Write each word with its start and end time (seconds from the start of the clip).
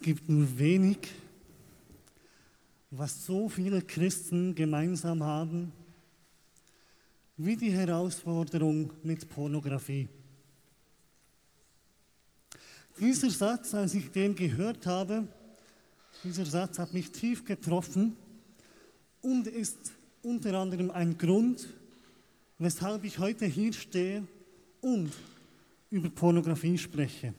Es 0.00 0.04
gibt 0.06 0.30
nur 0.30 0.58
wenig, 0.58 0.96
was 2.90 3.26
so 3.26 3.50
viele 3.50 3.82
Christen 3.82 4.54
gemeinsam 4.54 5.22
haben, 5.22 5.74
wie 7.36 7.54
die 7.54 7.70
Herausforderung 7.70 8.94
mit 9.02 9.28
Pornografie. 9.28 10.08
Dieser 12.98 13.28
Satz, 13.28 13.74
als 13.74 13.92
ich 13.92 14.10
den 14.10 14.34
gehört 14.34 14.86
habe, 14.86 15.28
dieser 16.24 16.46
Satz 16.46 16.78
hat 16.78 16.94
mich 16.94 17.10
tief 17.10 17.44
getroffen 17.44 18.16
und 19.20 19.48
ist 19.48 19.92
unter 20.22 20.54
anderem 20.54 20.90
ein 20.90 21.18
Grund, 21.18 21.68
weshalb 22.56 23.04
ich 23.04 23.18
heute 23.18 23.44
hier 23.44 23.74
stehe 23.74 24.26
und 24.80 25.12
über 25.90 26.08
Pornografie 26.08 26.78
spreche. 26.78 27.34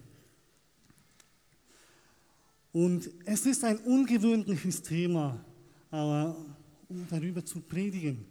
Und 2.74 3.10
es 3.26 3.46
ist 3.46 3.64
ein 3.66 3.78
ungewöhnliches 3.80 4.82
Thema, 4.82 5.44
aber 5.90 6.38
um 6.88 7.06
darüber 7.10 7.44
zu 7.44 7.60
predigen. 7.60 8.24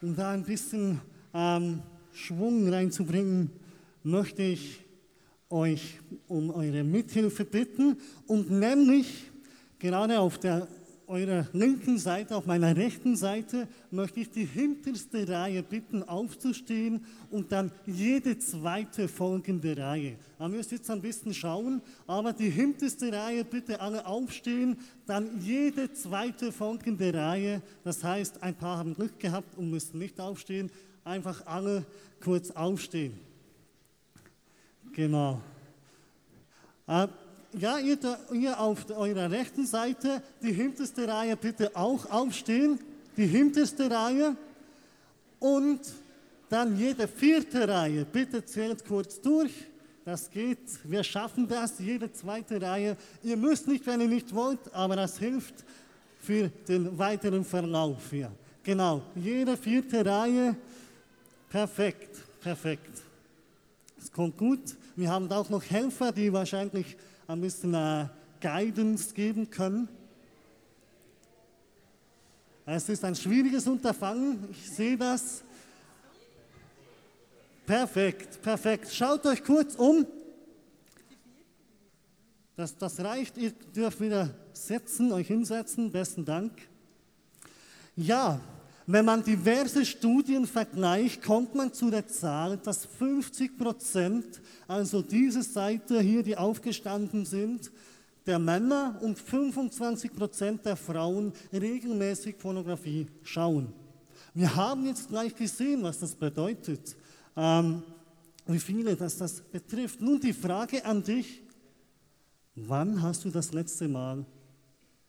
Um 0.00 0.14
da 0.14 0.30
ein 0.30 0.44
bisschen 0.44 1.00
ähm, 1.34 1.82
Schwung 2.12 2.68
reinzubringen, 2.68 3.50
möchte 4.04 4.42
ich 4.42 4.80
euch 5.50 5.98
um 6.28 6.50
eure 6.50 6.84
Mithilfe 6.84 7.44
bitten 7.44 7.96
und 8.28 8.50
nämlich 8.50 9.30
gerade 9.78 10.20
auf 10.20 10.38
der 10.38 10.68
eurer 11.08 11.46
linken 11.52 11.98
Seite, 11.98 12.36
auf 12.36 12.46
meiner 12.46 12.76
rechten 12.76 13.16
Seite, 13.16 13.68
möchte 13.90 14.20
ich 14.20 14.30
die 14.30 14.44
hinterste 14.44 15.28
Reihe 15.28 15.62
bitten, 15.62 16.02
aufzustehen 16.02 17.04
und 17.30 17.52
dann 17.52 17.70
jede 17.86 18.38
zweite 18.38 19.08
folgende 19.08 19.76
Reihe. 19.76 20.16
Da 20.38 20.48
müsst 20.48 20.72
ihr 20.72 20.78
jetzt 20.78 20.90
ein 20.90 21.00
bisschen 21.00 21.32
schauen, 21.32 21.80
aber 22.06 22.32
die 22.32 22.50
hinterste 22.50 23.12
Reihe 23.12 23.44
bitte 23.44 23.80
alle 23.80 24.06
aufstehen, 24.06 24.76
dann 25.06 25.40
jede 25.40 25.92
zweite 25.92 26.52
folgende 26.52 27.12
Reihe. 27.14 27.62
Das 27.84 28.02
heißt, 28.02 28.42
ein 28.42 28.54
paar 28.54 28.78
haben 28.78 28.94
Glück 28.94 29.18
gehabt 29.18 29.56
und 29.56 29.70
müssen 29.70 29.98
nicht 29.98 30.20
aufstehen, 30.20 30.70
einfach 31.04 31.46
alle 31.46 31.86
kurz 32.20 32.50
aufstehen. 32.50 33.18
Genau. 34.92 35.40
Äh, 36.86 37.08
ja, 37.58 37.78
ihr, 37.78 37.98
ihr 38.32 38.60
auf 38.60 38.90
eurer 38.90 39.30
rechten 39.30 39.66
Seite, 39.66 40.22
die 40.42 40.52
hinterste 40.52 41.08
Reihe 41.08 41.36
bitte 41.36 41.74
auch 41.74 42.10
aufstehen, 42.10 42.78
die 43.16 43.26
hinterste 43.26 43.90
Reihe. 43.90 44.36
Und 45.38 45.80
dann 46.48 46.76
jede 46.76 47.08
vierte 47.08 47.66
Reihe, 47.66 48.04
bitte 48.04 48.44
zählt 48.44 48.84
kurz 48.84 49.20
durch. 49.20 49.52
Das 50.04 50.30
geht, 50.30 50.58
wir 50.84 51.02
schaffen 51.02 51.48
das, 51.48 51.78
jede 51.78 52.12
zweite 52.12 52.60
Reihe. 52.62 52.96
Ihr 53.22 53.36
müsst 53.36 53.66
nicht, 53.66 53.86
wenn 53.86 54.00
ihr 54.00 54.08
nicht 54.08 54.32
wollt, 54.34 54.72
aber 54.72 54.94
das 54.94 55.18
hilft 55.18 55.64
für 56.20 56.48
den 56.68 56.96
weiteren 56.96 57.44
Verlauf 57.44 58.10
hier. 58.10 58.30
Genau, 58.62 59.02
jede 59.14 59.56
vierte 59.56 60.04
Reihe, 60.04 60.56
perfekt, 61.50 62.16
perfekt. 62.40 63.02
Es 63.98 64.12
kommt 64.12 64.36
gut. 64.36 64.76
Wir 64.94 65.10
haben 65.10 65.30
auch 65.32 65.48
noch 65.50 65.62
Helfer, 65.64 66.12
die 66.12 66.32
wahrscheinlich 66.32 66.96
ein 67.26 67.40
bisschen 67.40 67.74
äh, 67.74 68.06
Guidance 68.40 69.12
geben 69.12 69.50
können. 69.50 69.88
Es 72.64 72.88
ist 72.88 73.04
ein 73.04 73.14
schwieriges 73.14 73.66
Unterfangen, 73.66 74.48
ich 74.50 74.70
sehe 74.70 74.96
das. 74.96 75.42
Perfekt, 77.64 78.40
perfekt. 78.42 78.92
Schaut 78.92 79.24
euch 79.26 79.42
kurz 79.42 79.74
um. 79.74 80.06
Das, 82.56 82.76
das 82.76 82.98
reicht, 83.00 83.36
ihr 83.36 83.50
dürft 83.50 84.00
wieder 84.00 84.30
setzen, 84.52 85.12
euch 85.12 85.26
hinsetzen. 85.26 85.90
Besten 85.90 86.24
Dank. 86.24 86.52
Ja, 87.96 88.40
wenn 88.86 89.04
man 89.04 89.24
diverse 89.24 89.84
Studien 89.84 90.46
vergleicht, 90.46 91.22
kommt 91.22 91.54
man 91.54 91.72
zu 91.72 91.90
der 91.90 92.06
Zahl, 92.06 92.56
dass 92.56 92.84
50 92.84 93.58
Prozent, 93.58 94.40
also 94.68 95.02
diese 95.02 95.42
Seite 95.42 96.00
hier, 96.00 96.22
die 96.22 96.36
aufgestanden 96.36 97.24
sind, 97.24 97.72
der 98.26 98.38
Männer 98.38 98.98
und 99.02 99.18
25 99.18 100.12
Prozent 100.12 100.64
der 100.64 100.76
Frauen 100.76 101.32
regelmäßig 101.52 102.38
Pornografie 102.38 103.06
schauen. 103.22 103.72
Wir 104.34 104.54
haben 104.54 104.86
jetzt 104.86 105.08
gleich 105.08 105.34
gesehen, 105.34 105.82
was 105.82 105.98
das 105.98 106.14
bedeutet, 106.14 106.96
ähm, 107.36 107.82
wie 108.46 108.58
viele 108.60 108.94
das, 108.94 109.16
das 109.16 109.40
betrifft. 109.40 110.00
Nun 110.00 110.20
die 110.20 110.32
Frage 110.32 110.84
an 110.84 111.02
dich, 111.02 111.42
wann 112.54 113.02
hast 113.02 113.24
du 113.24 113.30
das 113.30 113.52
letzte 113.52 113.88
Mal 113.88 114.24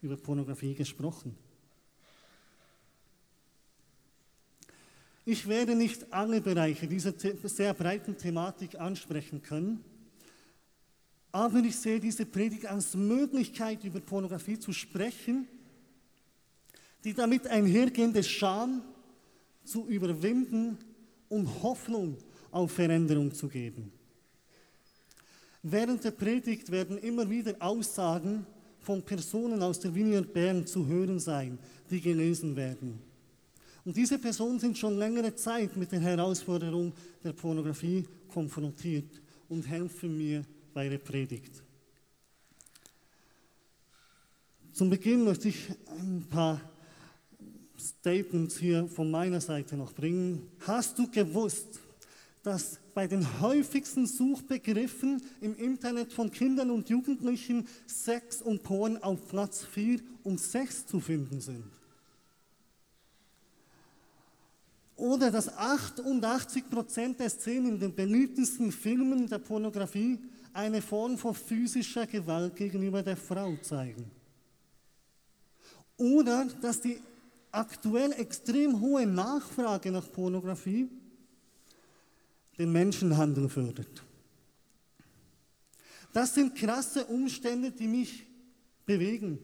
über 0.01 0.17
Pornografie 0.17 0.73
gesprochen? 0.73 1.35
Ich 5.29 5.45
werde 5.45 5.75
nicht 5.75 6.13
alle 6.13 6.39
Bereiche 6.39 6.87
dieser 6.87 7.13
sehr 7.43 7.73
breiten 7.73 8.17
Thematik 8.17 8.79
ansprechen 8.79 9.41
können, 9.41 9.83
aber 11.33 11.59
ich 11.59 11.75
sehe 11.75 11.99
diese 11.99 12.25
Predigt 12.25 12.65
als 12.65 12.95
Möglichkeit, 12.95 13.83
über 13.83 13.99
Pornografie 13.99 14.57
zu 14.57 14.71
sprechen, 14.71 15.45
die 17.03 17.13
damit 17.13 17.45
einhergehende 17.45 18.23
Scham 18.23 18.81
zu 19.65 19.85
überwinden 19.89 20.77
und 21.27 21.61
Hoffnung 21.61 22.15
auf 22.49 22.71
Veränderung 22.71 23.33
zu 23.33 23.49
geben. 23.49 23.91
Während 25.61 26.05
der 26.05 26.11
Predigt 26.11 26.71
werden 26.71 26.97
immer 26.99 27.29
wieder 27.29 27.53
Aussagen 27.59 28.45
von 28.79 29.03
Personen 29.03 29.61
aus 29.61 29.81
der 29.81 29.93
Vineyard 29.93 30.31
Bern 30.31 30.65
zu 30.65 30.87
hören 30.87 31.19
sein, 31.19 31.59
die 31.89 31.99
gelesen 31.99 32.55
werden. 32.55 33.06
Und 33.87 33.95
diese 33.95 34.19
Personen 34.19 34.59
sind 34.59 34.77
schon 34.77 34.97
längere 34.97 35.33
Zeit 35.33 35.77
mit 35.77 35.93
der 35.93 36.01
Herausforderung 36.01 36.91
der 37.23 37.31
Pornografie 37.31 38.03
konfrontiert 38.27 39.21
und 39.47 39.65
helfen 39.65 40.17
mir 40.17 40.43
bei 40.73 40.89
der 40.89 40.97
Predigt. 40.97 41.63
Zum 44.73 44.89
Beginn 44.89 45.23
möchte 45.23 45.47
ich 45.47 45.69
ein 46.01 46.25
paar 46.29 46.59
Statements 47.79 48.57
hier 48.57 48.89
von 48.89 49.09
meiner 49.09 49.39
Seite 49.39 49.77
noch 49.77 49.93
bringen. 49.93 50.51
Hast 50.67 50.99
du 50.99 51.09
gewusst, 51.09 51.79
dass 52.43 52.81
bei 52.93 53.07
den 53.07 53.39
häufigsten 53.39 54.05
Suchbegriffen 54.05 55.21
im 55.39 55.55
Internet 55.55 56.11
von 56.11 56.29
Kindern 56.29 56.71
und 56.71 56.89
Jugendlichen 56.89 57.65
Sex 57.85 58.41
und 58.41 58.63
Porn 58.63 58.97
auf 58.97 59.29
Platz 59.29 59.63
4 59.63 60.01
und 60.25 60.41
6 60.41 60.87
zu 60.87 60.99
finden 60.99 61.39
sind? 61.39 61.76
Oder 64.97 65.29
dass 65.29 65.55
88 65.55 66.69
Prozent 66.69 67.19
der 67.19 67.29
Szenen 67.29 67.73
in 67.73 67.79
den 67.79 67.95
beliebtesten 67.95 68.71
Filmen 68.71 69.27
der 69.27 69.37
Pornografie 69.37 70.19
eine 70.53 70.81
Form 70.81 71.17
von 71.19 71.35
physischer 71.35 72.07
Gewalt 72.07 72.55
gegenüber 72.55 73.03
der 73.03 73.15
Frau 73.15 73.55
zeigen. 73.61 74.09
Oder 75.97 76.47
dass 76.61 76.81
die 76.81 76.99
aktuell 77.51 78.11
extrem 78.13 78.81
hohe 78.81 79.05
Nachfrage 79.05 79.91
nach 79.91 80.11
Pornografie 80.11 80.89
den 82.57 82.71
Menschenhandel 82.71 83.49
fördert. 83.49 84.03
Das 86.11 86.33
sind 86.33 86.55
krasse 86.55 87.05
Umstände, 87.05 87.71
die 87.71 87.87
mich 87.87 88.25
bewegen. 88.85 89.37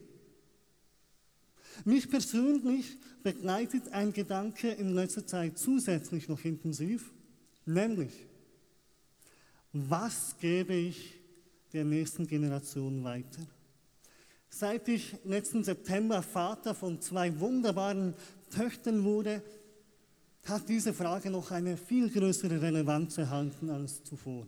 Mich 1.84 2.08
persönlich 2.08 2.96
begleitet 3.22 3.92
ein 3.92 4.12
Gedanke 4.12 4.70
in 4.70 4.94
letzter 4.94 5.26
Zeit 5.26 5.58
zusätzlich 5.58 6.28
noch 6.28 6.44
intensiv, 6.44 7.12
nämlich, 7.66 8.12
was 9.72 10.36
gebe 10.38 10.74
ich 10.74 11.14
der 11.72 11.84
nächsten 11.84 12.26
Generation 12.26 13.02
weiter? 13.02 13.42
Seit 14.48 14.86
ich 14.88 15.16
letzten 15.24 15.64
September 15.64 16.22
Vater 16.22 16.74
von 16.74 17.00
zwei 17.00 17.40
wunderbaren 17.40 18.14
Töchtern 18.50 19.02
wurde, 19.02 19.42
hat 20.44 20.68
diese 20.68 20.94
Frage 20.94 21.30
noch 21.30 21.50
eine 21.50 21.76
viel 21.76 22.08
größere 22.08 22.62
Relevanz 22.62 23.18
erhalten 23.18 23.70
als 23.70 24.04
zuvor. 24.04 24.46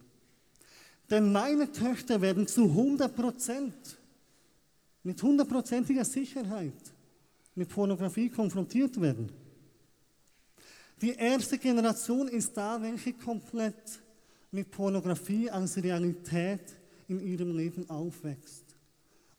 Denn 1.11 1.33
meine 1.33 1.73
Töchter 1.73 2.21
werden 2.21 2.47
zu 2.47 2.65
100 2.65 3.17
Prozent, 3.17 3.99
mit 5.03 5.23
hundertprozentiger 5.23 6.05
Sicherheit 6.05 6.73
mit 7.57 7.69
Pornografie 7.69 8.29
konfrontiert 8.29 9.01
werden. 9.01 9.33
Die 11.01 11.13
erste 11.13 11.59
Generation 11.59 12.29
ist 12.29 12.57
da, 12.57 12.81
welche 12.81 13.13
komplett 13.13 14.01
mit 14.51 14.71
Pornografie 14.71 15.51
als 15.51 15.77
Realität 15.77 16.77
in 17.09 17.21
ihrem 17.21 17.57
Leben 17.57 17.89
aufwächst. 17.91 18.65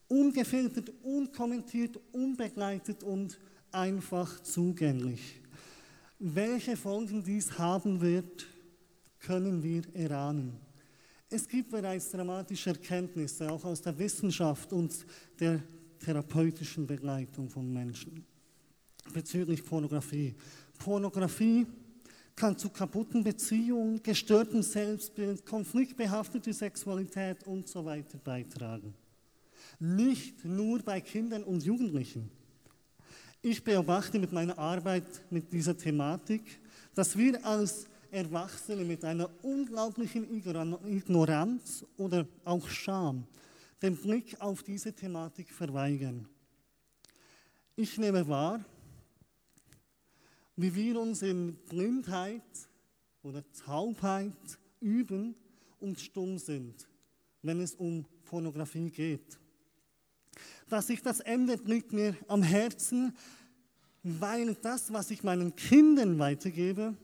Ungefiltert, 0.07 0.91
unkommentiert, 1.03 1.99
unbegleitet 2.11 3.03
und 3.03 3.39
einfach 3.71 4.41
zugänglich. 4.43 5.41
Welche 6.19 6.77
Folgen 6.77 7.23
dies 7.23 7.57
haben 7.57 8.01
wird, 8.01 8.47
können 9.19 9.61
wir 9.61 9.83
erahnen. 9.93 10.59
Es 11.29 11.47
gibt 11.47 11.71
bereits 11.71 12.09
dramatische 12.11 12.69
Erkenntnisse, 12.69 13.51
auch 13.51 13.65
aus 13.65 13.81
der 13.81 13.97
Wissenschaft 13.99 14.71
und 14.71 15.05
der 15.39 15.61
therapeutischen 15.99 16.87
Begleitung 16.87 17.49
von 17.49 17.71
Menschen 17.71 18.25
bezüglich 19.13 19.63
Pornografie. 19.63 20.35
Pornografie 20.77 21.65
kann 22.35 22.57
zu 22.57 22.69
kaputten 22.69 23.23
Beziehungen, 23.23 24.01
gestörtem 24.03 24.61
Selbstbild, 24.61 25.45
konfliktbehafteter 25.45 26.53
Sexualität 26.53 27.45
und 27.47 27.67
so 27.67 27.83
weiter 27.83 28.17
beitragen. 28.19 28.93
Nicht 29.79 30.45
nur 30.45 30.79
bei 30.79 31.01
Kindern 31.01 31.43
und 31.43 31.63
Jugendlichen. 31.63 32.29
Ich 33.41 33.63
beobachte 33.63 34.19
mit 34.19 34.31
meiner 34.31 34.57
Arbeit 34.57 35.05
mit 35.29 35.51
dieser 35.51 35.75
Thematik, 35.77 36.59
dass 36.93 37.17
wir 37.17 37.43
als 37.45 37.87
Erwachsene 38.11 38.83
mit 38.83 39.03
einer 39.03 39.29
unglaublichen 39.41 40.27
Ignoranz 40.85 41.85
oder 41.97 42.27
auch 42.45 42.67
Scham 42.67 43.25
den 43.81 43.95
Blick 43.95 44.39
auf 44.41 44.63
diese 44.63 44.93
Thematik 44.93 45.51
verweigern. 45.51 46.27
Ich 47.75 47.97
nehme 47.97 48.27
wahr, 48.27 48.63
wie 50.55 50.73
wir 50.73 50.99
uns 50.99 51.21
in 51.21 51.55
Blindheit 51.69 52.41
oder 53.21 53.43
Taubheit 53.51 54.33
üben 54.79 55.35
und 55.79 55.99
stumm 55.99 56.39
sind, 56.39 56.87
wenn 57.43 57.61
es 57.61 57.75
um 57.75 58.05
Pornografie 58.25 58.89
geht. 58.89 59.37
Dass 60.69 60.89
ich 60.89 61.01
das 61.01 61.19
endet 61.19 61.67
liegt 61.67 61.93
mir 61.93 62.15
am 62.27 62.41
Herzen, 62.41 63.15
weil 64.01 64.55
das, 64.55 64.91
was 64.91 65.11
ich 65.11 65.23
meinen 65.23 65.55
Kindern 65.55 66.17
weitergebe, 66.17 66.95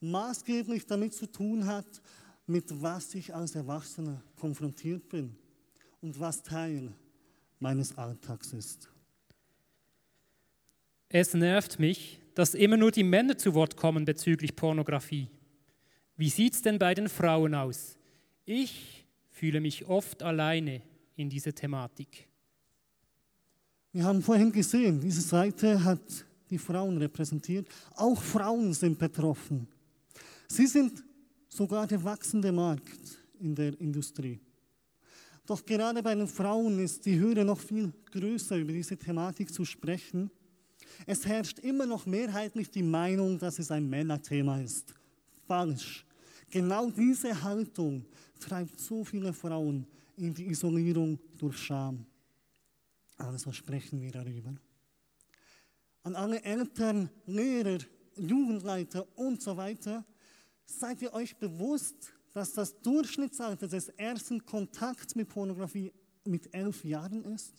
maßgeblich 0.00 0.86
damit 0.86 1.12
zu 1.12 1.26
tun 1.26 1.66
hat, 1.66 2.00
mit 2.46 2.80
was 2.80 3.14
ich 3.14 3.34
als 3.34 3.54
Erwachsener 3.54 4.22
konfrontiert 4.36 5.08
bin 5.08 5.36
und 6.00 6.18
was 6.20 6.42
Teil 6.42 6.92
meines 7.58 7.96
Alltags 7.96 8.52
ist. 8.52 8.88
Es 11.08 11.34
nervt 11.34 11.78
mich, 11.78 12.20
dass 12.34 12.54
immer 12.54 12.76
nur 12.76 12.90
die 12.90 13.04
Männer 13.04 13.38
zu 13.38 13.54
Wort 13.54 13.76
kommen 13.76 14.04
bezüglich 14.04 14.56
Pornografie. 14.56 15.28
Wie 16.16 16.30
sieht 16.30 16.54
es 16.54 16.62
denn 16.62 16.78
bei 16.78 16.94
den 16.94 17.08
Frauen 17.08 17.54
aus? 17.54 17.98
Ich 18.44 19.06
fühle 19.30 19.60
mich 19.60 19.86
oft 19.86 20.22
alleine 20.22 20.82
in 21.16 21.30
dieser 21.30 21.54
Thematik. 21.54 22.28
Wir 23.92 24.04
haben 24.04 24.22
vorhin 24.22 24.52
gesehen, 24.52 25.00
diese 25.00 25.22
Seite 25.22 25.82
hat 25.82 26.26
die 26.50 26.58
Frauen 26.58 26.98
repräsentiert. 26.98 27.68
Auch 27.94 28.20
Frauen 28.20 28.72
sind 28.72 28.98
betroffen. 28.98 29.66
Sie 30.48 30.66
sind 30.66 31.02
sogar 31.48 31.86
der 31.86 32.02
wachsende 32.04 32.52
Markt 32.52 33.22
in 33.40 33.54
der 33.54 33.78
Industrie. 33.80 34.38
Doch 35.46 35.64
gerade 35.64 36.02
bei 36.02 36.14
den 36.14 36.26
Frauen 36.26 36.80
ist 36.80 37.06
die 37.06 37.18
Hürde 37.18 37.44
noch 37.44 37.60
viel 37.60 37.92
größer, 38.10 38.56
über 38.56 38.72
diese 38.72 38.96
Thematik 38.96 39.52
zu 39.52 39.64
sprechen. 39.64 40.30
Es 41.06 41.24
herrscht 41.24 41.60
immer 41.60 41.86
noch 41.86 42.04
mehrheitlich 42.04 42.70
die 42.70 42.82
Meinung, 42.82 43.38
dass 43.38 43.60
es 43.60 43.70
ein 43.70 43.88
Männerthema 43.88 44.60
ist. 44.60 44.92
Falsch. 45.46 46.04
Genau 46.50 46.90
diese 46.90 47.42
Haltung 47.42 48.04
treibt 48.40 48.80
so 48.80 49.04
viele 49.04 49.32
Frauen 49.32 49.86
in 50.16 50.34
die 50.34 50.48
Isolierung 50.48 51.18
durch 51.38 51.58
Scham. 51.58 52.04
Also 53.16 53.52
sprechen 53.52 54.00
wir 54.00 54.10
darüber. 54.10 54.54
An 56.02 56.16
alle 56.16 56.42
Eltern, 56.42 57.08
Lehrer, 57.26 57.78
Jugendleiter 58.16 59.06
und 59.16 59.42
so 59.42 59.56
weiter, 59.56 60.04
seid 60.64 61.02
ihr 61.02 61.12
euch 61.12 61.36
bewusst, 61.36 62.12
dass 62.36 62.52
das 62.52 62.78
Durchschnittsalter 62.82 63.66
des 63.66 63.88
ersten 63.88 64.44
Kontakts 64.44 65.14
mit 65.14 65.26
Pornografie 65.30 65.90
mit 66.26 66.54
elf 66.54 66.84
Jahren 66.84 67.24
ist? 67.24 67.54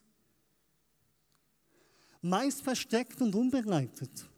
Meist 2.22 2.62
versteckt 2.62 3.20
und 3.20 3.34
unbegleitet. 3.34 4.30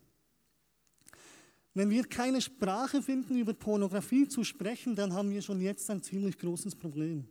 Wenn 1.74 1.90
wir 1.90 2.06
keine 2.06 2.40
Sprache 2.40 3.02
finden, 3.02 3.38
über 3.38 3.54
Pornografie 3.54 4.30
zu 4.30 4.46
sprechen, 4.46 4.96
dann 4.96 5.12
haben 5.12 5.30
wir 5.30 5.42
schon 5.42 5.60
jetzt 5.60 5.90
ein 5.90 6.02
ziemlich 6.02 6.38
großes 6.38 6.74
Problem. 6.74 7.28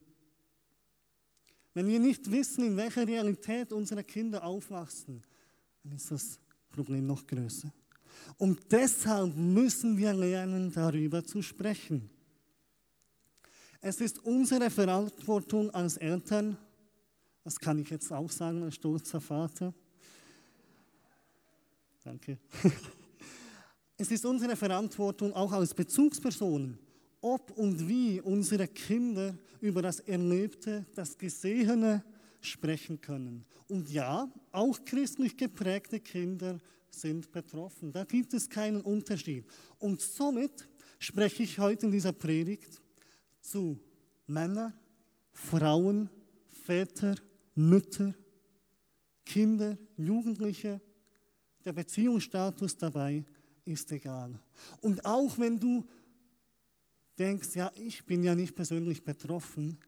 Wenn 1.72 1.86
wir 1.88 2.00
nicht 2.00 2.30
wissen, 2.30 2.62
in 2.62 2.76
welcher 2.76 3.08
Realität 3.08 3.72
unsere 3.72 4.04
Kinder 4.04 4.44
aufwachsen, 4.44 5.22
dann 5.82 5.92
ist 5.92 6.10
das 6.10 6.38
Problem 6.68 7.06
noch 7.06 7.26
größer. 7.26 7.72
Und 8.36 8.70
deshalb 8.70 9.34
müssen 9.34 9.96
wir 9.96 10.12
lernen, 10.12 10.70
darüber 10.70 11.24
zu 11.24 11.40
sprechen. 11.40 12.10
Es 13.80 14.00
ist 14.00 14.18
unsere 14.24 14.70
Verantwortung 14.70 15.70
als 15.70 15.96
Eltern, 15.96 16.56
das 17.44 17.58
kann 17.58 17.78
ich 17.78 17.90
jetzt 17.90 18.12
auch 18.12 18.30
sagen 18.30 18.62
als 18.62 18.74
stolzer 18.74 19.20
Vater. 19.20 19.72
Danke. 22.04 22.38
Es 24.00 24.12
ist 24.12 24.24
unsere 24.24 24.54
Verantwortung 24.54 25.32
auch 25.32 25.50
als 25.50 25.74
Bezugspersonen, 25.74 26.78
ob 27.20 27.50
und 27.58 27.88
wie 27.88 28.20
unsere 28.20 28.68
Kinder 28.68 29.36
über 29.60 29.82
das 29.82 29.98
Erlebte, 29.98 30.86
das 30.94 31.18
Gesehene 31.18 32.04
sprechen 32.40 33.00
können. 33.00 33.44
Und 33.66 33.90
ja, 33.90 34.30
auch 34.52 34.84
christlich 34.84 35.36
geprägte 35.36 35.98
Kinder 35.98 36.60
sind 36.90 37.32
betroffen. 37.32 37.90
Da 37.90 38.04
gibt 38.04 38.32
es 38.34 38.48
keinen 38.48 38.82
Unterschied. 38.82 39.44
Und 39.80 40.00
somit 40.00 40.68
spreche 41.00 41.42
ich 41.42 41.58
heute 41.58 41.86
in 41.86 41.92
dieser 41.92 42.12
Predigt 42.12 42.80
zu 43.50 43.80
Männer, 44.26 44.72
Frauen, 45.32 46.10
Väter, 46.50 47.14
Mütter, 47.54 48.14
Kinder, 49.24 49.78
Jugendliche. 49.96 50.80
Der 51.64 51.72
Beziehungsstatus 51.72 52.76
dabei 52.76 53.24
ist 53.64 53.90
egal. 53.92 54.38
Und 54.80 55.04
auch 55.04 55.38
wenn 55.38 55.58
du 55.58 55.86
denkst, 57.18 57.54
ja, 57.56 57.70
ich 57.74 58.04
bin 58.04 58.22
ja 58.22 58.34
nicht 58.34 58.54
persönlich 58.54 59.02
betroffen, 59.02 59.78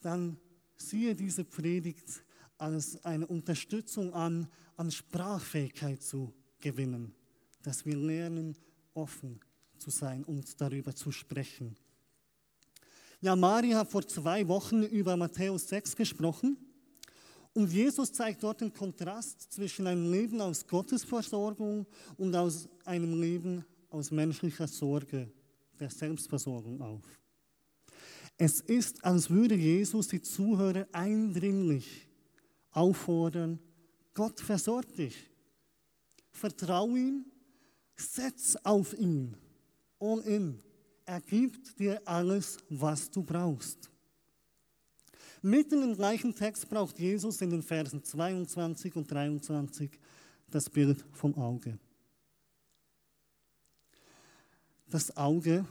dann 0.00 0.38
siehe 0.76 1.14
diese 1.14 1.44
Predigt 1.44 2.22
als 2.56 3.04
eine 3.04 3.26
Unterstützung 3.26 4.12
an, 4.12 4.48
an 4.76 4.90
Sprachfähigkeit 4.90 6.02
zu 6.02 6.32
gewinnen, 6.60 7.14
dass 7.62 7.84
wir 7.84 7.96
lernen, 7.96 8.56
offen 8.94 9.40
zu 9.78 9.90
sein 9.90 10.24
und 10.24 10.60
darüber 10.60 10.94
zu 10.94 11.12
sprechen. 11.12 11.76
Ja, 13.20 13.34
Mari 13.34 13.70
hat 13.70 13.90
vor 13.90 14.06
zwei 14.06 14.46
Wochen 14.46 14.84
über 14.84 15.16
Matthäus 15.16 15.68
6 15.68 15.96
gesprochen. 15.96 16.56
Und 17.52 17.72
Jesus 17.72 18.12
zeigt 18.12 18.44
dort 18.44 18.60
den 18.60 18.72
Kontrast 18.72 19.52
zwischen 19.52 19.88
einem 19.88 20.12
Leben 20.12 20.40
aus 20.40 20.64
Gottes 20.64 21.02
Versorgung 21.02 21.84
und 22.16 22.36
aus 22.36 22.68
einem 22.84 23.20
Leben 23.20 23.64
aus 23.90 24.12
menschlicher 24.12 24.68
Sorge, 24.68 25.32
der 25.80 25.90
Selbstversorgung 25.90 26.80
auf. 26.80 27.02
Es 28.36 28.60
ist, 28.60 29.04
als 29.04 29.28
würde 29.28 29.56
Jesus 29.56 30.06
die 30.06 30.22
Zuhörer 30.22 30.86
eindringlich 30.92 32.08
auffordern, 32.70 33.58
Gott 34.14 34.38
versorgt 34.38 34.96
dich. 34.96 35.28
Vertrau 36.30 36.94
ihm, 36.94 37.24
setz 37.96 38.54
auf 38.62 38.96
ihn, 38.96 39.36
all 39.98 40.20
in. 40.20 40.62
Er 41.08 41.22
gibt 41.22 41.78
dir 41.78 42.02
alles, 42.04 42.58
was 42.68 43.10
du 43.10 43.22
brauchst. 43.22 43.90
Mitten 45.40 45.82
im 45.82 45.96
gleichen 45.96 46.34
Text 46.34 46.68
braucht 46.68 46.98
Jesus 46.98 47.40
in 47.40 47.48
den 47.48 47.62
Versen 47.62 48.04
22 48.04 48.94
und 48.94 49.10
23 49.10 49.90
das 50.50 50.68
Bild 50.68 51.02
vom 51.12 51.34
Auge. 51.38 51.78
Das 54.90 55.16
Auge 55.16 55.64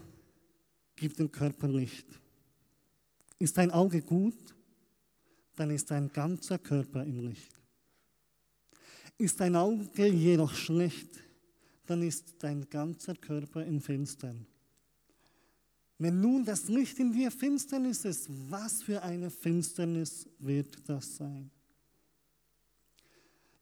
gibt 0.96 1.20
dem 1.20 1.32
Körper 1.32 1.67
Licht. 1.67 2.08
Ist 3.38 3.60
dein 3.60 3.70
Auge 3.70 4.01
gut, 4.01 4.56
dann 5.56 5.70
ist 5.70 5.91
dein 5.91 6.12
ganzer 6.12 6.58
Körper 6.58 7.03
im 7.03 7.20
Licht. 7.20 7.53
Ist 9.20 9.39
dein 9.39 9.56
Auge 9.56 10.08
jedoch 10.08 10.56
schlecht, 10.56 11.12
dann 11.86 12.01
ist 12.01 12.38
dein 12.39 12.67
ganzer 12.67 13.13
Körper 13.13 13.63
im 13.63 13.79
Finstern. 13.79 14.48
Wenn 16.00 16.22
nun 16.22 16.46
das 16.46 16.68
Licht 16.68 17.00
in 17.00 17.12
dir 17.12 17.32
Finsternis 17.32 18.06
ist, 18.06 18.30
was 18.50 18.84
für 18.84 19.01
eine 19.01 19.30
Finsternis 19.30 20.27
wird 20.38 20.77
das 20.88 21.16
sein? 21.16 21.50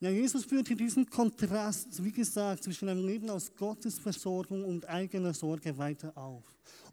Ja, 0.01 0.09
Jesus 0.09 0.43
führt 0.43 0.67
hier 0.67 0.75
diesen 0.75 1.09
Kontrast, 1.09 2.03
wie 2.03 2.11
gesagt, 2.11 2.63
zwischen 2.63 2.89
einem 2.89 3.05
Leben 3.05 3.29
aus 3.29 3.55
Gottes 3.55 3.97
Versorgung 3.97 4.65
und 4.65 4.87
eigener 4.89 5.33
Sorge 5.33 5.77
weiter 5.77 6.15
auf. 6.17 6.43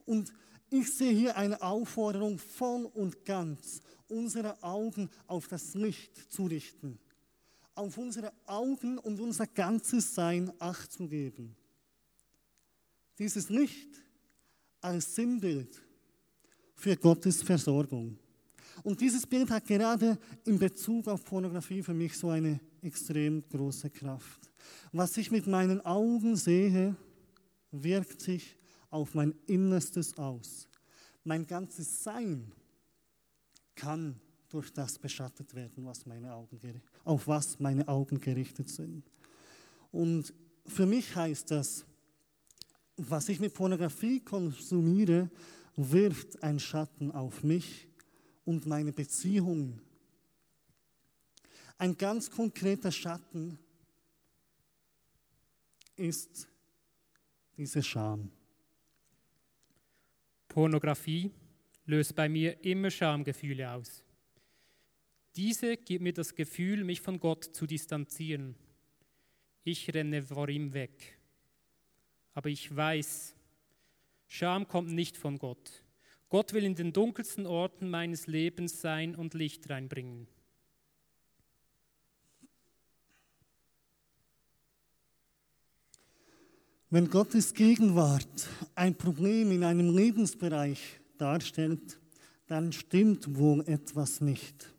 Und 0.07 0.33
ich 0.71 0.91
sehe 0.95 1.13
hier 1.13 1.37
eine 1.37 1.61
Aufforderung 1.61 2.39
voll 2.39 2.85
und 2.95 3.25
ganz, 3.25 3.83
unsere 4.09 4.63
Augen 4.63 5.11
auf 5.27 5.49
das 5.49 5.75
Licht 5.75 6.33
zu 6.33 6.47
richten, 6.47 6.99
auf 7.75 7.99
unsere 7.99 8.33
Augen 8.47 8.99
und 8.99 9.21
unser 9.21 9.49
ganzes 9.49 10.15
Sein 10.15 10.53
Acht 10.61 10.93
zu 10.93 11.09
geben. 11.09 11.57
Dieses 13.19 13.51
Licht 13.51 14.03
als 14.83 15.15
Sinnbild 15.15 15.81
für 16.75 16.97
Gottes 16.97 17.43
Versorgung. 17.43 18.19
Und 18.83 19.01
dieses 19.01 19.27
Bild 19.27 19.51
hat 19.51 19.67
gerade 19.67 20.19
in 20.45 20.59
Bezug 20.59 21.07
auf 21.09 21.25
Pornografie 21.25 21.83
für 21.83 21.95
mich 21.95 22.17
so 22.19 22.31
eine 22.31 22.61
extrem 22.81 23.43
große 23.49 23.91
Kraft. 23.91 24.51
Was 24.93 25.17
ich 25.17 25.31
mit 25.31 25.47
meinen 25.47 25.81
Augen 25.83 26.37
sehe, 26.37 26.97
wirkt 27.71 28.21
sich 28.21 28.57
auf 28.91 29.15
mein 29.15 29.35
Innerstes 29.47 30.17
aus. 30.19 30.69
Mein 31.25 31.47
ganzes 31.47 32.03
Sein 32.03 32.53
kann 33.75 34.21
durch 34.49 34.73
das 34.73 34.99
beschattet 34.99 35.55
werden, 35.55 35.85
was 35.87 36.05
meine 36.05 36.35
Augen, 36.35 36.83
auf 37.05 37.27
was 37.27 37.59
meine 37.59 37.87
Augen 37.89 38.21
gerichtet 38.21 38.69
sind. 38.69 39.05
Und 39.91 40.35
für 40.67 40.87
mich 40.87 41.15
heißt 41.15 41.51
das, 41.51 41.85
was 42.97 43.29
ich 43.29 43.41
mit 43.41 43.55
Pornografie 43.55 44.21
konsumiere, 44.21 45.31
wirft 45.77 46.43
ein 46.43 46.59
Schatten 46.59 47.11
auf 47.11 47.43
mich 47.43 47.89
und 48.45 48.67
meine 48.67 48.93
Beziehung. 48.93 49.81
Ein 51.79 51.97
ganz 51.97 52.31
konkreter 52.31 52.93
Schatten 52.93 53.59
ist 55.97 56.49
diese 57.57 57.83
Scham. 57.83 58.31
Pornografie 60.49 61.31
löst 61.87 62.15
bei 62.15 62.29
mir 62.29 62.63
immer 62.65 62.91
Schamgefühle 62.91 63.71
aus. 63.71 64.05
Diese 65.35 65.77
gibt 65.79 66.03
mir 66.03 66.13
das 66.13 66.35
Gefühl, 66.35 66.85
mich 66.85 67.01
von 67.01 67.19
Gott 67.19 67.45
zu 67.45 67.67
distanzieren. 67.67 68.55
Ich 69.65 69.93
renne 69.95 70.23
vor 70.23 70.49
ihm 70.49 70.75
weg. 70.75 71.22
Aber 72.35 72.49
ich 72.49 72.75
weiß, 72.75 73.35
Scham 74.35 74.67
kommt 74.67 74.91
nicht 74.91 75.19
von 75.19 75.39
Gott. 75.39 75.85
Gott 76.31 76.55
will 76.55 76.65
in 76.65 76.75
den 76.75 76.95
dunkelsten 76.95 77.45
Orten 77.47 77.91
meines 77.91 78.27
Lebens 78.27 78.81
sein 78.81 79.15
und 79.15 79.35
Licht 79.35 79.69
reinbringen. 79.69 80.27
Wenn 86.89 87.11
Gottes 87.11 87.53
Gegenwart 87.53 88.49
ein 88.75 88.97
Problem 88.97 89.53
in 89.53 89.65
einem 89.65 89.95
Lebensbereich 89.95 91.01
darstellt, 91.19 92.01
dann 92.47 92.73
stimmt 92.73 93.37
wohl 93.37 93.61
etwas 93.69 94.23
nicht. 94.23 94.73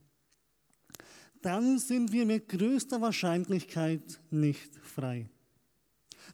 Dann 1.44 1.78
sind 1.78 2.12
wir 2.12 2.26
mit 2.26 2.50
größter 2.50 3.02
Wahrscheinlichkeit 3.02 4.20
nicht 4.32 4.76
frei 4.78 5.30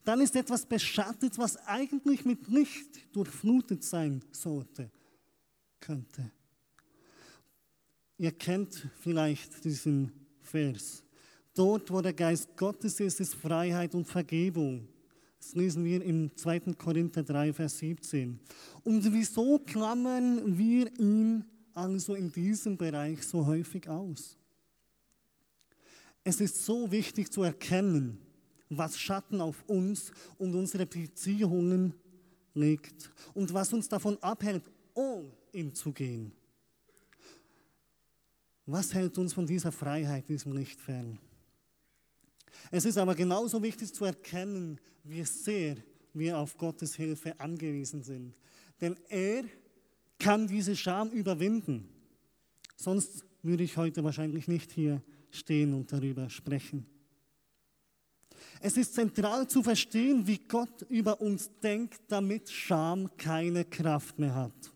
dann 0.10 0.22
ist 0.22 0.36
etwas 0.36 0.66
beschattet, 0.66 1.38
was 1.38 1.56
eigentlich 1.68 2.26
mit 2.26 2.48
Licht 2.48 3.16
durchflutet 3.16 3.84
sein 3.84 4.24
sollte, 4.32 4.90
könnte. 5.80 6.32
Ihr 8.18 8.32
kennt 8.32 8.88
vielleicht 9.02 9.64
diesen 9.64 10.12
Vers. 10.42 11.04
Dort, 11.54 11.92
wo 11.92 12.02
der 12.02 12.14
Geist 12.14 12.58
Gottes 12.58 13.00
ist, 13.00 13.20
ist 13.20 13.36
Freiheit 13.36 13.94
und 13.94 14.08
Vergebung. 14.08 14.88
Das 15.38 15.54
lesen 15.54 15.86
wir 15.86 16.04
im 16.04 16.36
2. 16.36 16.74
Korinther 16.74 17.22
3, 17.22 17.54
Vers 17.54 17.78
17. 17.78 18.40
Und 18.84 19.14
wieso 19.14 19.60
klammern 19.60 20.58
wir 20.58 20.92
ihn 21.00 21.46
also 21.76 22.16
in 22.16 22.32
diesem 22.32 22.76
Bereich 22.76 23.22
so 23.22 23.46
häufig 23.46 23.88
aus? 23.88 24.40
Es 26.24 26.42
ist 26.42 26.66
so 26.66 26.90
wichtig 26.90 27.32
zu 27.32 27.44
erkennen, 27.44 28.18
was 28.70 29.00
Schatten 29.00 29.42
auf 29.42 29.64
uns 29.68 30.12
und 30.38 30.54
unsere 30.54 30.86
Beziehungen 30.86 31.94
legt 32.54 33.12
und 33.34 33.54
was 33.54 33.74
uns 33.74 33.90
davon 33.90 34.18
abhält, 34.22 34.64
all 34.96 35.32
in 35.52 35.74
zu 35.74 35.92
gehen. 35.92 36.32
Was 38.66 38.94
hält 38.94 39.18
uns 39.18 39.34
von 39.34 39.48
dieser 39.48 39.72
Freiheit, 39.72 40.30
diesem 40.30 40.54
Licht 40.54 40.80
fern? 40.80 41.18
Es 42.72 42.86
ist 42.86 42.98
aber 42.98 43.16
genauso 43.16 43.64
wichtig 43.64 43.94
zu 43.94 44.06
erkennen, 44.06 44.80
wie 45.04 45.24
sehr 45.24 45.78
wir 46.14 46.38
auf 46.38 46.58
Gottes 46.58 46.96
Hilfe 46.96 47.40
angewiesen 47.40 48.04
sind. 48.04 48.36
Denn 48.80 48.96
er 49.08 49.44
kann 50.20 50.48
diese 50.48 50.76
Scham 50.76 51.10
überwinden. 51.10 51.90
Sonst 52.76 53.26
würde 53.42 53.64
ich 53.64 53.78
heute 53.78 54.04
wahrscheinlich 54.04 54.48
nicht 54.48 54.72
hier 54.72 55.02
stehen 55.32 55.74
und 55.74 55.92
darüber 55.92 56.30
sprechen. 56.30 56.86
Es 58.62 58.76
ist 58.76 58.94
zentral 58.94 59.48
zu 59.48 59.64
verstehen, 59.64 60.28
wie 60.28 60.38
Gott 60.38 60.86
über 60.90 61.22
uns 61.22 61.50
denkt, 61.64 62.02
damit 62.10 62.50
Scham 62.50 63.10
keine 63.16 63.64
Kraft 63.64 64.20
mehr 64.20 64.36
hat. 64.36 64.72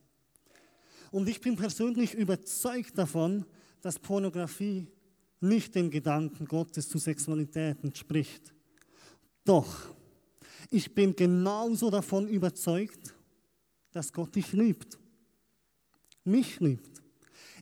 Und 1.11 1.27
ich 1.27 1.41
bin 1.41 1.55
persönlich 1.55 2.13
überzeugt 2.13 2.97
davon, 2.97 3.45
dass 3.81 3.99
Pornografie 3.99 4.87
nicht 5.41 5.75
dem 5.75 5.91
Gedanken 5.91 6.45
Gottes 6.45 6.87
zu 6.87 6.97
Sexualität 6.97 7.83
entspricht. 7.83 8.53
Doch, 9.43 9.93
ich 10.71 10.95
bin 10.95 11.15
genauso 11.15 11.89
davon 11.89 12.27
überzeugt, 12.27 13.13
dass 13.91 14.13
Gott 14.13 14.35
dich 14.35 14.53
liebt. 14.53 14.97
Mich 16.23 16.61
liebt. 16.61 17.03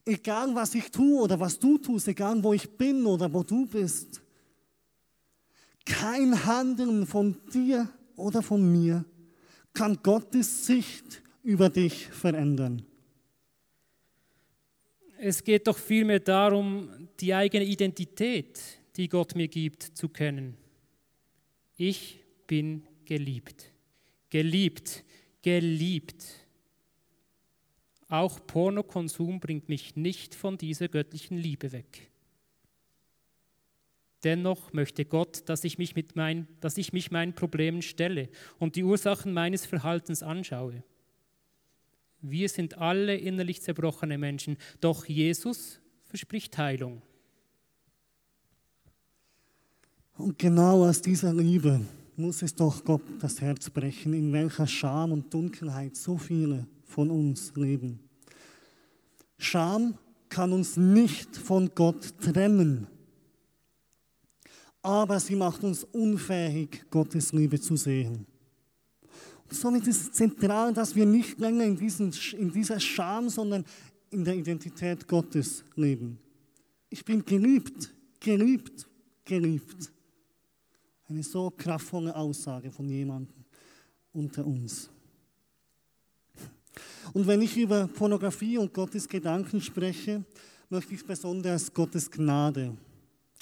Egal 0.06 0.54
was 0.54 0.76
ich 0.76 0.92
tue 0.92 1.22
oder 1.22 1.40
was 1.40 1.58
du 1.58 1.80
tust, 1.80 2.08
egal 2.08 2.44
wo 2.44 2.54
ich 2.54 2.70
bin 2.70 3.06
oder 3.06 3.34
wo 3.34 3.44
du 3.44 3.66
bist. 3.66 4.21
Kein 5.92 6.46
Handeln 6.46 7.06
von 7.06 7.36
dir 7.54 7.90
oder 8.16 8.42
von 8.42 8.72
mir 8.72 9.04
kann 9.74 10.00
Gottes 10.02 10.66
Sicht 10.66 11.22
über 11.44 11.70
dich 11.70 12.08
verändern. 12.08 12.84
Es 15.18 15.44
geht 15.44 15.68
doch 15.68 15.78
vielmehr 15.78 16.22
darum, 16.22 17.10
die 17.20 17.34
eigene 17.34 17.66
Identität, 17.66 18.60
die 18.96 19.10
Gott 19.10 19.36
mir 19.36 19.50
gibt, 19.50 19.84
zu 19.84 20.08
kennen. 20.08 20.56
Ich 21.76 22.24
bin 22.48 22.88
geliebt. 23.04 23.72
Geliebt, 24.30 25.04
geliebt. 25.42 26.26
Auch 28.08 28.40
Pornokonsum 28.48 29.42
bringt 29.42 29.68
mich 29.68 29.98
nicht 29.98 30.36
von 30.36 30.58
dieser 30.58 30.88
göttlichen 30.88 31.38
Liebe 31.38 31.74
weg. 31.74 32.11
Dennoch 34.24 34.72
möchte 34.72 35.06
Gott, 35.06 35.44
dass 35.50 35.64
ich, 35.64 35.78
mich 35.78 35.96
mit 35.96 36.16
mein, 36.16 36.48
dass 36.60 36.78
ich 36.78 36.94
mich 36.94 37.10
meinen 37.10 37.34
Problemen 37.34 37.82
stelle 37.82 38.30
und 38.60 38.76
die 38.76 38.84
Ursachen 38.84 39.34
meines 39.34 39.66
Verhaltens 39.66 40.22
anschaue. 40.22 40.84
Wir 42.22 42.50
sind 42.50 42.78
alle 42.78 43.16
innerlich 43.16 43.62
zerbrochene 43.62 44.20
Menschen, 44.20 44.58
doch 44.80 45.06
Jesus 45.06 45.80
verspricht 46.04 46.56
Heilung. 46.58 47.02
Und 50.18 50.38
genau 50.38 50.86
aus 50.86 51.02
dieser 51.02 51.34
Liebe 51.34 51.82
muss 52.16 52.44
es 52.44 52.54
doch 52.54 52.86
Gott 52.86 53.02
das 53.20 53.42
Herz 53.42 53.72
brechen, 53.72 54.14
in 54.14 54.32
welcher 54.32 54.68
Scham 54.68 55.12
und 55.12 55.34
Dunkelheit 55.34 55.96
so 55.96 56.18
viele 56.18 56.68
von 56.84 57.10
uns 57.10 57.56
leben. 57.56 58.00
Scham 59.40 59.98
kann 60.30 60.54
uns 60.54 60.78
nicht 60.78 61.36
von 61.36 61.72
Gott 61.74 62.20
trennen 62.20 62.86
aber 64.82 65.20
sie 65.20 65.36
macht 65.36 65.64
uns 65.64 65.84
unfähig, 65.84 66.84
Gottes 66.90 67.34
Liebe 67.34 67.60
zu 67.60 67.76
sehen. 67.76 68.26
Und 69.50 69.56
somit 69.56 69.86
ist 69.88 70.02
es 70.02 70.12
zentral, 70.14 70.74
dass 70.74 70.96
wir 70.96 71.06
nicht 71.06 71.40
länger 71.40 71.66
in, 71.66 71.78
diesen, 71.78 72.14
in 72.38 72.52
dieser 72.52 72.80
Scham, 72.80 73.30
sondern 73.30 73.66
in 74.10 74.24
der 74.24 74.36
Identität 74.36 75.08
Gottes 75.08 75.64
leben. 75.76 76.18
Ich 76.90 77.06
bin 77.06 77.24
geliebt, 77.24 77.94
geliebt, 78.20 78.88
geliebt. 79.26 79.92
Eine 81.08 81.24
so 81.24 81.52
kraftvolle 81.52 82.16
Aussage 82.16 82.72
von 82.72 82.88
jemandem 82.90 83.46
unter 84.14 84.46
uns. 84.46 84.90
Und 87.14 87.28
wenn 87.28 87.42
ich 87.42 87.58
über 87.58 87.88
Pornografie 87.88 88.58
und 88.58 88.74
Gottes 88.74 89.08
Gedanken 89.08 89.60
spreche, 89.62 90.24
möchte 90.70 90.94
ich 90.94 91.06
besonders 91.06 91.74
Gottes 91.74 92.10
Gnade 92.10 92.76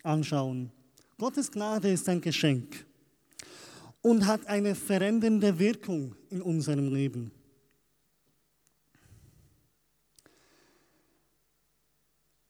anschauen. 0.04 0.72
Gottes 1.20 1.52
Gnade 1.52 1.92
ist 1.92 2.10
ein 2.10 2.22
Geschenk. 2.22 2.88
und 4.02 4.26
hat 4.26 4.48
eine 4.48 4.76
verändernde 4.76 5.60
Wirkung 5.60 6.16
in 6.30 6.42
unserem 6.42 6.94
Leben. 6.94 7.32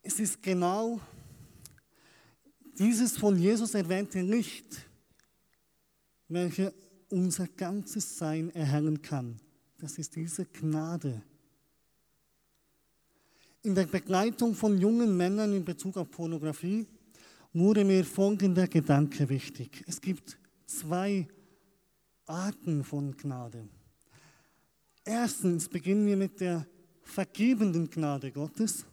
Es 0.01 0.19
ist 0.19 0.41
genau 0.41 0.99
dieses 2.77 3.17
von 3.17 3.37
Jesus 3.37 3.73
erwähnte 3.73 4.21
Licht, 4.21 4.85
welches 6.27 6.71
unser 7.09 7.47
ganzes 7.47 8.17
Sein 8.17 8.49
erhellen 8.51 9.01
kann. 9.01 9.39
Das 9.79 9.97
ist 9.97 10.15
diese 10.15 10.45
Gnade. 10.45 11.21
In 13.63 13.75
der 13.75 13.87
Begleitung 13.87 14.53
von 14.53 14.79
jungen 14.79 15.17
Männern 15.17 15.53
in 15.53 15.65
Bezug 15.65 15.97
auf 15.97 16.09
Pornografie 16.09 16.87
wurde 17.53 17.83
mir 17.83 18.05
folgender 18.05 18.67
Gedanke 18.67 19.27
wichtig. 19.29 19.83
Es 19.87 19.99
gibt 19.99 20.37
zwei 20.65 21.27
Arten 22.25 22.83
von 22.83 23.15
Gnade. 23.17 23.67
Erstens 25.03 25.67
beginnen 25.67 26.05
wir 26.05 26.17
mit 26.17 26.39
der 26.39 26.65
vergebenden 27.01 27.89
Gnade 27.89 28.31
Gottes 28.31 28.85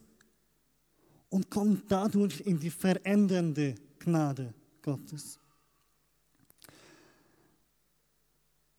und 1.29 1.51
kommen 1.51 1.83
dadurch 1.89 2.41
in 2.41 2.59
die 2.59 2.71
verändernde 2.71 3.75
Gnade 3.99 4.55
Gottes. 4.81 5.39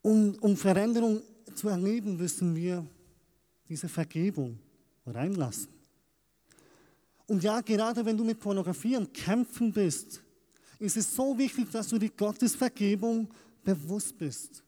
Um, 0.02 0.34
um 0.40 0.56
Veränderung 0.56 1.22
zu 1.54 1.68
erleben, 1.68 2.16
müssen 2.16 2.56
wir 2.56 2.84
diese 3.68 3.88
Vergebung 3.88 4.58
reinlassen. 5.06 5.77
Und 7.28 7.42
ja, 7.42 7.60
gerade 7.60 8.04
wenn 8.04 8.16
du 8.16 8.24
mit 8.24 8.40
Pornografie 8.40 8.96
am 8.96 9.12
Kämpfen 9.12 9.70
bist, 9.70 10.22
ist 10.78 10.96
es 10.96 11.14
so 11.14 11.36
wichtig, 11.36 11.70
dass 11.70 11.88
du 11.88 11.98
dir 11.98 12.10
Gottes 12.10 12.56
Vergebung 12.56 13.28
bewusst 13.62 14.16
bist. 14.16 14.64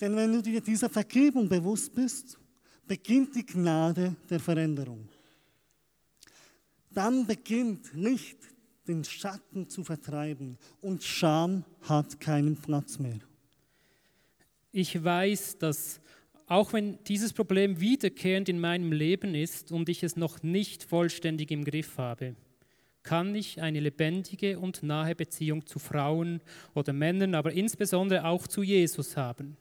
Denn 0.00 0.16
wenn 0.16 0.32
du 0.32 0.42
dir 0.42 0.60
dieser 0.60 0.88
Vergebung 0.88 1.48
bewusst 1.48 1.94
bist, 1.94 2.38
beginnt 2.86 3.36
die 3.36 3.44
Gnade 3.44 4.16
der 4.28 4.40
Veränderung. 4.40 5.06
Dann 6.90 7.26
beginnt 7.26 7.92
Licht 7.92 8.38
den 8.88 9.04
Schatten 9.04 9.68
zu 9.68 9.84
vertreiben 9.84 10.58
und 10.80 11.04
Scham 11.04 11.64
hat 11.82 12.18
keinen 12.20 12.56
Platz 12.56 12.98
mehr. 12.98 13.20
Ich 14.72 15.02
weiß, 15.04 15.58
dass 15.58 16.00
auch 16.46 16.72
wenn 16.72 16.98
dieses 17.04 17.32
Problem 17.32 17.80
wiederkehrend 17.80 18.48
in 18.48 18.60
meinem 18.60 18.92
Leben 18.92 19.34
ist 19.34 19.72
und 19.72 19.88
ich 19.88 20.02
es 20.02 20.16
noch 20.16 20.42
nicht 20.42 20.84
vollständig 20.84 21.50
im 21.50 21.64
Griff 21.64 21.98
habe, 21.98 22.36
kann 23.02 23.34
ich 23.34 23.60
eine 23.60 23.80
lebendige 23.80 24.58
und 24.58 24.82
nahe 24.82 25.14
Beziehung 25.14 25.66
zu 25.66 25.78
Frauen 25.78 26.40
oder 26.74 26.92
Männern, 26.92 27.34
aber 27.34 27.52
insbesondere 27.52 28.24
auch 28.24 28.46
zu 28.46 28.62
Jesus 28.62 29.16
haben. 29.16 29.56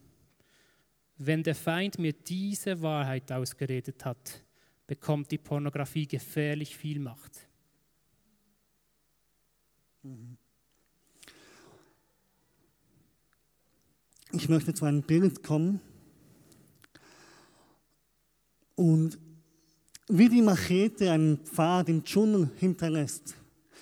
Wenn 1.17 1.43
der 1.43 1.55
Feind 1.55 1.97
mir 1.99 2.13
diese 2.13 2.81
Wahrheit 2.81 3.31
ausgeredet 3.31 4.05
hat, 4.05 4.43
bekommt 4.87 5.31
die 5.31 5.37
Pornografie 5.37 6.07
gefährlich 6.07 6.75
viel 6.75 6.99
Macht. 6.99 7.47
Ich 14.33 14.49
möchte 14.49 14.73
zu 14.73 14.85
einem 14.85 15.03
Bild 15.03 15.43
kommen 15.43 15.79
und 18.81 19.19
wie 20.07 20.27
die 20.27 20.41
Machete 20.41 21.11
einen 21.11 21.37
Pfad 21.37 21.87
im 21.87 22.03
Dschungel 22.03 22.49
hinterlässt, 22.57 23.35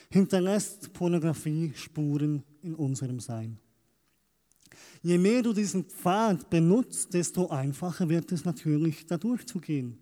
hinterlässt 0.09 0.91
Pornografie 0.91 1.71
Spuren 1.73 2.43
in 2.61 2.75
unserem 2.75 3.21
Sein. 3.21 3.57
Je 5.01 5.17
mehr 5.17 5.41
du 5.41 5.53
diesen 5.53 5.85
Pfad 5.85 6.49
benutzt, 6.49 7.13
desto 7.13 7.47
einfacher 7.47 8.09
wird 8.09 8.29
es 8.33 8.43
natürlich, 8.43 9.05
da 9.05 9.17
durchzugehen. 9.17 9.97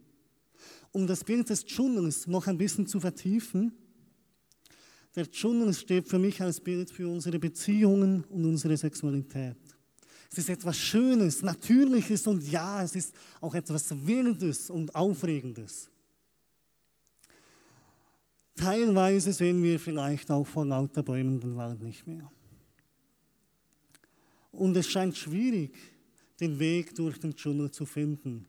Um 0.91 1.05
das 1.05 1.23
Bild 1.23 1.47
des 1.51 1.63
Dschungels 1.63 2.25
noch 2.25 2.47
ein 2.47 2.57
bisschen 2.57 2.87
zu 2.87 2.99
vertiefen, 2.99 3.71
der 5.15 5.29
Dschungel 5.29 5.75
steht 5.75 6.09
für 6.09 6.17
mich 6.17 6.41
als 6.41 6.59
Bild 6.59 6.89
für 6.89 7.07
unsere 7.07 7.37
Beziehungen 7.37 8.23
und 8.23 8.45
unsere 8.45 8.75
Sexualität. 8.75 9.57
Es 10.31 10.39
ist 10.39 10.49
etwas 10.49 10.77
Schönes, 10.77 11.41
Natürliches 11.41 12.27
und 12.27 12.43
ja, 12.49 12.83
es 12.83 12.95
ist 12.95 13.15
auch 13.41 13.55
etwas 13.55 13.89
Wildes 14.05 14.69
und 14.69 14.93
Aufregendes. 14.95 15.89
Teilweise 18.55 19.33
sehen 19.33 19.61
wir 19.61 19.79
vielleicht 19.79 20.31
auch 20.31 20.45
vor 20.45 20.65
lauter 20.65 21.03
Bäumen 21.03 21.39
den 21.39 21.55
Wald 21.55 21.81
nicht 21.81 22.07
mehr. 22.07 22.29
Und 24.51 24.75
es 24.75 24.89
scheint 24.89 25.15
schwierig, 25.15 25.75
den 26.39 26.57
Weg 26.57 26.95
durch 26.95 27.19
den 27.19 27.35
Dschungel 27.35 27.69
zu 27.69 27.85
finden. 27.85 28.47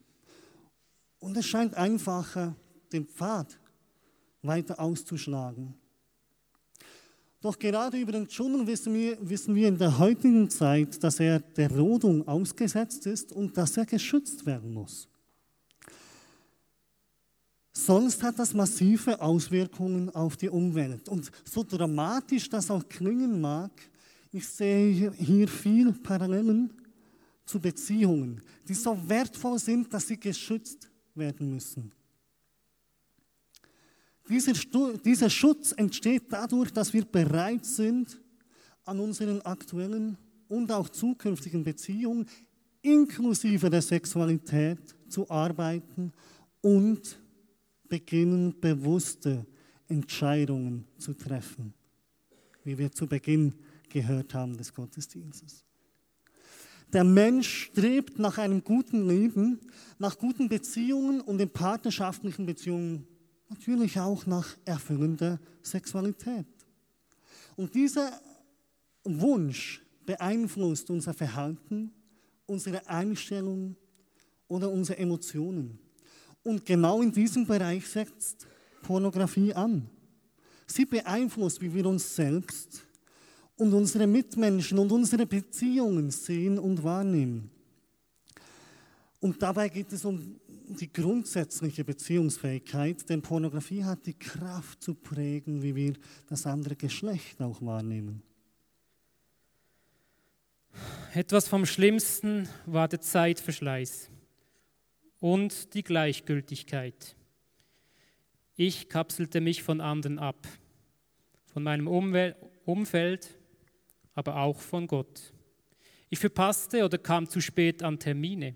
Und 1.19 1.37
es 1.37 1.47
scheint 1.47 1.75
einfacher, 1.75 2.57
den 2.91 3.07
Pfad 3.07 3.59
weiter 4.43 4.81
auszuschlagen. 4.81 5.75
Doch 7.41 7.59
gerade 7.59 7.99
über 7.99 8.13
den 8.13 8.27
Dschungel 8.27 8.67
wissen 8.67 8.95
wir, 8.95 9.17
wissen 9.21 9.55
wir 9.55 9.69
in 9.69 9.79
der 9.79 9.97
heutigen 9.99 10.51
Zeit, 10.51 11.03
dass 11.05 11.21
er 11.21 11.39
der 11.39 11.71
Rodung 11.71 12.27
ausgesetzt 12.27 13.07
ist 13.07 13.33
und 13.33 13.57
dass 13.57 13.77
er 13.77 13.87
geschützt 13.87 14.45
werden 14.45 14.73
muss. 14.73 15.09
Sonst 17.73 18.25
hat 18.25 18.41
das 18.41 18.53
massive 18.55 19.21
Auswirkungen 19.21 20.11
auf 20.11 20.37
die 20.37 20.49
Umwelt. 20.49 21.09
Und 21.09 21.31
so 21.45 21.63
dramatisch 21.63 22.49
das 22.49 22.73
auch 22.73 22.87
klingen 22.89 23.41
mag, 23.41 23.71
ich 24.33 24.47
sehe 24.49 25.13
hier 25.13 25.47
viel 25.47 25.93
Parallelen 25.93 26.73
zu 27.47 27.61
Beziehungen, 27.61 28.43
die 28.67 28.75
so 28.75 28.99
wertvoll 29.09 29.61
sind, 29.61 29.95
dass 29.95 30.09
sie 30.09 30.19
geschützt 30.19 30.91
werden 31.15 31.51
müssen. 31.51 31.93
Dieser, 34.29 34.53
dieser 35.05 35.31
Schutz 35.31 35.73
entsteht 35.73 36.25
dadurch, 36.31 36.73
dass 36.73 36.93
wir 36.93 37.05
bereit 37.05 37.65
sind, 37.65 38.21
an 38.85 39.01
unseren 39.01 39.43
aktuellen 39.43 40.17
und 40.49 40.73
auch 40.73 40.89
zukünftigen 40.89 41.63
Beziehungen 41.63 42.27
inklusive 42.81 43.69
der 43.69 43.83
Sexualität 43.83 44.79
zu 45.09 45.29
arbeiten 45.31 46.13
und 46.61 47.19
beginnen, 47.89 48.59
bewusste 48.61 49.47
Entscheidungen 49.89 50.87
zu 50.99 51.15
treffen, 51.15 51.75
wie 52.65 52.79
wir 52.79 52.93
zu 52.93 53.07
Beginn 53.07 53.55
gehört 53.89 54.35
haben 54.35 54.57
des 54.57 54.73
Gottesdienstes. 54.73 55.65
Der 56.93 57.05
Mensch 57.05 57.67
strebt 57.67 58.19
nach 58.19 58.39
einem 58.39 58.65
guten 58.65 59.07
Leben, 59.07 59.61
nach 59.99 60.17
guten 60.17 60.49
Beziehungen 60.49 61.21
und 61.21 61.41
in 61.41 61.51
partnerschaftlichen 61.51 62.47
Beziehungen 62.47 63.07
natürlich 63.49 63.99
auch 63.99 64.27
nach 64.27 64.57
erfüllender 64.65 65.41
Sexualität. 65.63 66.47
Und 67.57 67.75
dieser 67.75 68.21
Wunsch 69.05 69.83
beeinflusst 70.05 70.91
unser 70.91 71.15
Verhalten, 71.15 71.93
unsere 72.47 72.87
Einstellung 72.89 73.77
oder 74.47 74.71
unsere 74.71 74.99
Emotionen. 74.99 75.79
Und 76.43 76.65
genau 76.65 77.03
in 77.03 77.13
diesem 77.13 77.47
Bereich 77.47 77.87
setzt 77.87 78.47
Pornografie 78.83 79.53
an. 79.53 79.89
Sie 80.67 80.85
beeinflusst, 80.85 81.61
wie 81.61 81.73
wir 81.75 81.87
uns 81.87 82.15
selbst 82.15 82.83
und 83.57 83.75
unsere 83.75 84.07
Mitmenschen 84.07 84.79
und 84.79 84.93
unsere 84.93 85.27
Beziehungen 85.27 86.11
sehen 86.11 86.59
und 86.59 86.83
wahrnehmen. 86.83 87.51
Und 89.21 89.43
dabei 89.43 89.69
geht 89.69 89.93
es 89.93 90.05
um 90.05 90.39
die 90.77 90.93
grundsätzliche 90.93 91.85
Beziehungsfähigkeit, 91.85 93.09
denn 93.09 93.23
Pornografie 93.23 93.85
hat 93.85 94.07
die 94.07 94.19
Kraft 94.19 94.83
zu 94.83 94.95
prägen, 94.95 95.63
wie 95.63 95.75
wir 95.75 95.95
das 96.29 96.47
andere 96.47 96.77
Geschlecht 96.77 97.41
auch 97.41 97.63
wahrnehmen. 97.63 98.23
Etwas 101.15 101.49
vom 101.49 101.65
Schlimmsten 101.65 102.49
war 102.67 102.87
der 102.87 103.01
Zeitverschleiß 103.01 104.11
und 105.21 105.75
die 105.75 105.83
Gleichgültigkeit. 105.83 107.17
Ich 108.57 108.89
kapselte 108.89 109.41
mich 109.41 109.63
von 109.63 109.81
anderen 109.81 110.19
ab, 110.19 110.47
von 111.47 111.63
meinem 111.63 111.89
Umwel 111.89 112.37
Umfeld, 112.65 113.39
aber 114.13 114.37
auch 114.37 114.61
von 114.61 114.87
Gott. 114.87 115.33
Ich 116.11 116.19
verpasste 116.19 116.85
oder 116.85 116.99
kam 116.99 117.29
zu 117.29 117.41
spät 117.41 117.83
an 117.83 117.99
Termine 117.99 118.55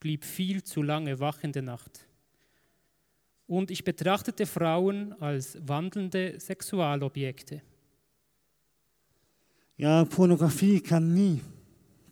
blieb 0.00 0.24
viel 0.24 0.62
zu 0.62 0.82
lange 0.82 1.18
wach 1.20 1.42
in 1.42 1.52
der 1.52 1.62
Nacht. 1.62 2.06
Und 3.46 3.70
ich 3.70 3.82
betrachtete 3.84 4.46
Frauen 4.46 5.14
als 5.20 5.58
wandelnde 5.66 6.38
Sexualobjekte. 6.38 7.62
Ja, 9.76 10.04
Pornografie 10.04 10.80
kann 10.80 11.14
nie 11.14 11.40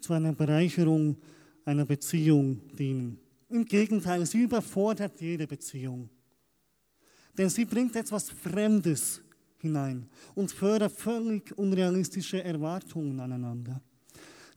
zu 0.01 0.13
einer 0.13 0.33
Bereicherung 0.33 1.17
einer 1.65 1.85
Beziehung 1.85 2.61
dienen. 2.77 3.19
Im 3.49 3.65
Gegenteil, 3.65 4.25
sie 4.25 4.43
überfordert 4.43 5.21
jede 5.21 5.47
Beziehung. 5.47 6.09
Denn 7.37 7.51
sie 7.51 7.65
bringt 7.65 7.95
etwas 7.97 8.31
Fremdes 8.31 9.21
hinein 9.59 10.09
und 10.35 10.51
fördert 10.51 10.93
völlig 10.93 11.57
unrealistische 11.59 12.43
Erwartungen 12.43 13.21
aneinander. 13.21 13.83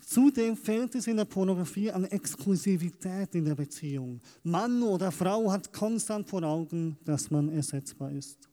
Zudem 0.09 0.57
fehlt 0.57 0.95
es 0.95 1.05
in 1.05 1.17
der 1.17 1.25
Pornografie 1.25 1.91
an 1.91 2.03
Exklusivität 2.03 3.35
in 3.35 3.45
der 3.45 3.53
Beziehung. 3.53 4.19
Mann 4.41 4.81
oder 4.81 5.11
Frau 5.11 5.51
hat 5.51 5.71
konstant 5.71 6.27
vor 6.27 6.41
Augen, 6.41 6.97
dass 7.05 7.29
man 7.29 7.47
ersetzbar 7.49 8.11
ist. 8.11 8.49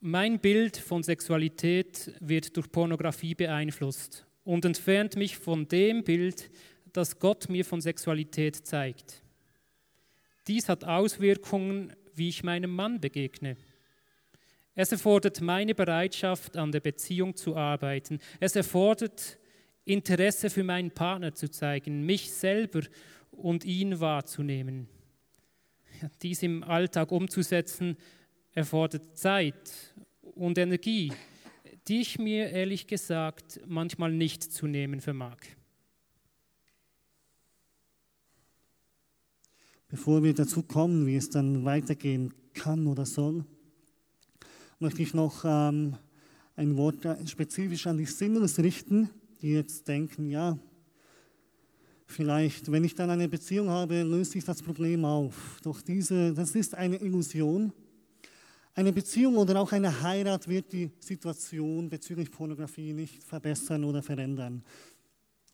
Mein 0.00 0.40
Bild 0.40 0.78
von 0.78 1.02
Sexualität 1.02 2.10
wird 2.20 2.56
durch 2.56 2.72
Pornografie 2.72 3.34
beeinflusst 3.34 4.24
und 4.44 4.64
entfernt 4.64 5.16
mich 5.16 5.36
von 5.36 5.68
dem 5.68 6.04
Bild, 6.04 6.50
das 6.94 7.18
Gott 7.18 7.50
mir 7.50 7.66
von 7.66 7.82
Sexualität 7.82 8.66
zeigt. 8.66 9.22
Dies 10.46 10.70
hat 10.70 10.84
Auswirkungen, 10.84 11.92
wie 12.14 12.30
ich 12.30 12.42
meinem 12.42 12.74
Mann 12.74 12.98
begegne. 12.98 13.58
Es 14.74 14.90
erfordert 14.90 15.42
meine 15.42 15.74
Bereitschaft, 15.74 16.56
an 16.56 16.72
der 16.72 16.80
Beziehung 16.80 17.36
zu 17.36 17.56
arbeiten. 17.56 18.20
Es 18.40 18.56
erfordert 18.56 19.38
Interesse 19.84 20.50
für 20.50 20.64
meinen 20.64 20.90
Partner 20.90 21.34
zu 21.34 21.50
zeigen, 21.50 22.06
mich 22.06 22.30
selber 22.32 22.82
und 23.30 23.64
ihn 23.64 24.00
wahrzunehmen. 24.00 24.88
Dies 26.22 26.42
im 26.42 26.62
Alltag 26.62 27.10
umzusetzen, 27.12 27.96
erfordert 28.52 29.16
Zeit 29.16 29.94
und 30.34 30.58
Energie, 30.58 31.12
die 31.88 32.00
ich 32.00 32.18
mir 32.18 32.50
ehrlich 32.50 32.86
gesagt 32.86 33.60
manchmal 33.66 34.12
nicht 34.12 34.42
zu 34.42 34.66
nehmen 34.66 35.00
vermag. 35.00 35.38
Bevor 39.88 40.22
wir 40.22 40.32
dazu 40.32 40.62
kommen, 40.62 41.06
wie 41.06 41.16
es 41.16 41.28
dann 41.28 41.64
weitergehen 41.64 42.32
kann 42.54 42.86
oder 42.86 43.04
soll, 43.04 43.44
möchte 44.78 45.02
ich 45.02 45.12
noch 45.12 45.44
ähm, 45.44 45.96
ein 46.56 46.76
Wort 46.76 47.06
spezifisch 47.28 47.86
an 47.86 47.98
die 47.98 48.06
Singles 48.06 48.58
richten, 48.58 49.10
die 49.42 49.52
jetzt 49.52 49.86
denken, 49.88 50.30
ja, 50.30 50.58
vielleicht, 52.06 52.70
wenn 52.70 52.84
ich 52.84 52.94
dann 52.94 53.10
eine 53.10 53.28
Beziehung 53.28 53.68
habe, 53.68 54.02
löst 54.02 54.32
sich 54.32 54.44
das 54.44 54.62
Problem 54.62 55.04
auf. 55.04 55.58
Doch 55.62 55.82
diese, 55.82 56.32
das 56.32 56.54
ist 56.54 56.74
eine 56.74 56.96
Illusion. 56.96 57.72
Eine 58.74 58.92
Beziehung 58.92 59.36
oder 59.36 59.60
auch 59.60 59.72
eine 59.72 60.02
Heirat 60.02 60.48
wird 60.48 60.72
die 60.72 60.90
Situation 60.98 61.90
bezüglich 61.90 62.30
Pornografie 62.30 62.92
nicht 62.92 63.22
verbessern 63.22 63.84
oder 63.84 64.02
verändern. 64.02 64.62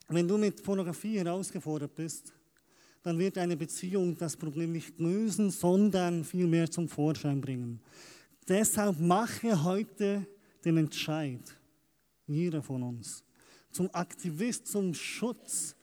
Wenn 0.09 0.29
du 0.29 0.39
mit 0.39 0.63
Pornografie 0.63 1.19
herausgefordert 1.19 1.95
bist, 1.95 2.33
dann 3.03 3.19
wird 3.19 3.39
eine 3.39 3.57
Beziehung 3.57 4.17
das 4.17 4.37
Problem 4.37 4.73
nicht 4.73 4.99
lösen, 5.01 5.51
sondern 5.51 6.25
vielmehr 6.25 6.71
zum 6.71 6.89
Vorschein 6.89 7.41
bringen. 7.41 7.81
Deshalb 8.47 9.01
mache 9.01 9.65
heute 9.65 10.27
den 10.65 10.77
Entscheid, 10.77 11.41
jeder 12.27 12.63
von 12.63 12.83
uns, 12.83 13.25
zum 13.71 13.93
Aktivist, 13.95 14.67
zum 14.67 14.95
Schutz 14.95 15.75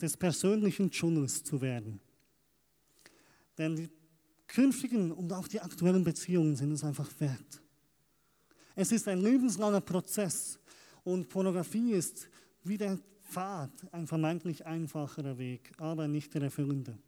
des 0.00 0.16
persönlichen 0.16 0.90
Dschungels 0.90 1.42
zu 1.44 1.60
werden. 1.60 2.00
Denn 3.58 3.76
die 3.76 3.90
künftigen 4.46 5.12
und 5.12 5.32
auch 5.32 5.46
die 5.46 5.60
aktuellen 5.60 6.02
Beziehungen 6.02 6.56
sind 6.56 6.72
es 6.72 6.82
einfach 6.82 7.10
wert. 7.20 7.62
Es 8.74 8.92
ist 8.92 9.06
ein 9.08 9.20
lebenslanger 9.20 9.80
Prozess 9.80 10.58
und 11.04 11.28
Pornografie 11.28 11.92
ist 11.92 12.28
wie 12.64 12.78
der 12.78 12.98
Pfad 13.22 13.70
ein 13.92 14.06
vermeintlich 14.06 14.66
einfacherer 14.66 15.38
Weg, 15.38 15.72
aber 15.78 16.08
nicht 16.08 16.34
der 16.34 16.42
erfüllende. 16.42 16.98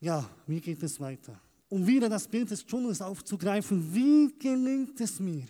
Ja, 0.00 0.28
wie 0.46 0.60
geht 0.60 0.82
es 0.82 1.00
weiter? 1.00 1.40
Um 1.68 1.86
wieder 1.86 2.08
das 2.08 2.28
Bild 2.28 2.50
des 2.50 2.66
Dschungels 2.66 3.00
aufzugreifen, 3.00 3.94
wie 3.94 4.36
gelingt 4.38 5.00
es 5.00 5.18
mir, 5.20 5.46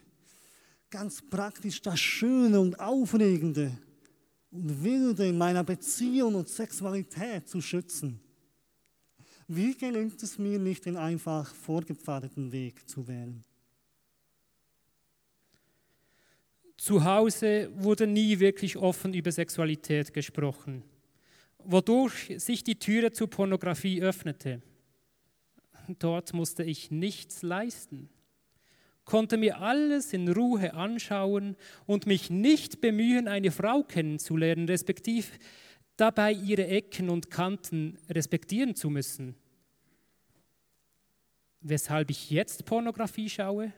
ganz 0.92 1.22
praktisch 1.22 1.80
das 1.82 1.98
Schöne 1.98 2.60
und 2.60 2.78
Aufregende 2.78 3.72
und 4.50 4.84
Wilde 4.84 5.26
in 5.26 5.38
meiner 5.38 5.64
Beziehung 5.64 6.34
und 6.36 6.48
Sexualität 6.48 7.48
zu 7.48 7.60
schützen? 7.60 8.20
Wie 9.48 9.74
gelingt 9.74 10.22
es 10.22 10.38
mir 10.38 10.58
nicht, 10.58 10.84
den 10.84 10.96
einfach 10.96 11.52
vorgepfadeten 11.54 12.52
Weg 12.52 12.88
zu 12.88 13.08
wählen? 13.08 13.42
Zu 16.76 17.02
Hause 17.04 17.70
wurde 17.74 18.06
nie 18.06 18.38
wirklich 18.38 18.76
offen 18.76 19.14
über 19.14 19.32
Sexualität 19.32 20.12
gesprochen, 20.12 20.82
wodurch 21.58 22.34
sich 22.36 22.64
die 22.64 22.78
Türe 22.78 23.12
zur 23.12 23.30
Pornografie 23.30 24.02
öffnete. 24.02 24.60
Dort 25.98 26.34
musste 26.34 26.64
ich 26.64 26.90
nichts 26.90 27.42
leisten, 27.42 28.10
konnte 29.04 29.36
mir 29.36 29.60
alles 29.60 30.12
in 30.12 30.28
Ruhe 30.28 30.74
anschauen 30.74 31.56
und 31.86 32.06
mich 32.06 32.30
nicht 32.30 32.80
bemühen, 32.80 33.28
eine 33.28 33.50
Frau 33.50 33.82
kennenzulernen, 33.82 34.66
respektive 34.68 35.28
dabei 35.96 36.32
ihre 36.32 36.66
Ecken 36.66 37.10
und 37.10 37.30
Kanten 37.30 37.98
respektieren 38.08 38.74
zu 38.74 38.90
müssen 38.90 39.36
weshalb 41.62 42.10
ich 42.10 42.30
jetzt 42.30 42.64
Pornografie 42.64 43.28
schaue? 43.28 43.72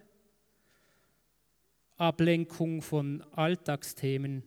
Ablenkung 1.96 2.82
von 2.82 3.22
Alltagsthemen, 3.32 4.42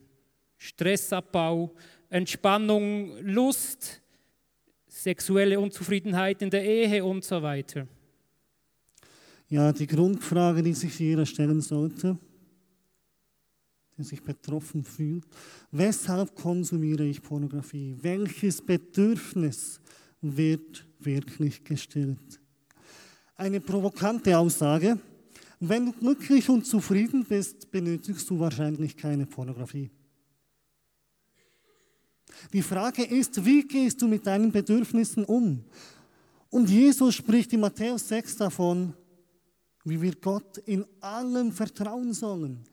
Stressabbau, 0.57 1.73
Entspannung, 2.09 3.17
Lust, 3.19 4.01
sexuelle 4.87 5.59
Unzufriedenheit 5.59 6.41
in 6.41 6.49
der 6.49 6.63
Ehe 6.63 7.05
und 7.05 7.23
so 7.23 7.41
weiter. 7.41 7.87
Ja, 9.49 9.71
die 9.71 9.87
Grundfrage, 9.87 10.61
die 10.61 10.73
sich 10.73 10.99
jeder 10.99 11.25
stellen 11.25 11.61
sollte, 11.61 12.17
der 13.97 14.05
sich 14.05 14.21
betroffen 14.21 14.83
fühlt, 14.83 15.25
weshalb 15.71 16.35
konsumiere 16.35 17.05
ich 17.05 17.21
Pornografie? 17.21 17.95
Welches 18.01 18.61
Bedürfnis 18.61 19.79
wird 20.21 20.85
wirklich 20.99 21.63
gestillt? 21.63 22.39
eine 23.37 23.61
provokante 23.61 24.37
Aussage. 24.37 24.99
Wenn 25.59 25.85
du 25.85 25.91
glücklich 25.93 26.49
und 26.49 26.65
zufrieden 26.65 27.23
bist, 27.23 27.71
benötigst 27.71 28.29
du 28.29 28.39
wahrscheinlich 28.39 28.97
keine 28.97 29.25
Pornografie. 29.25 29.89
Die 32.53 32.61
Frage 32.61 33.03
ist, 33.03 33.43
wie 33.45 33.63
gehst 33.63 34.01
du 34.01 34.07
mit 34.07 34.27
deinen 34.27 34.51
Bedürfnissen 34.51 35.23
um? 35.23 35.63
Und 36.49 36.69
Jesus 36.69 37.15
spricht 37.15 37.53
in 37.53 37.61
Matthäus 37.61 38.07
6 38.07 38.37
davon, 38.37 38.93
wie 39.89 40.01
wir 40.01 40.15
Gott 40.15 40.57
in 40.59 40.85
allem 40.99 41.51
vertrauen 41.51 42.13
sollen. 42.13 42.63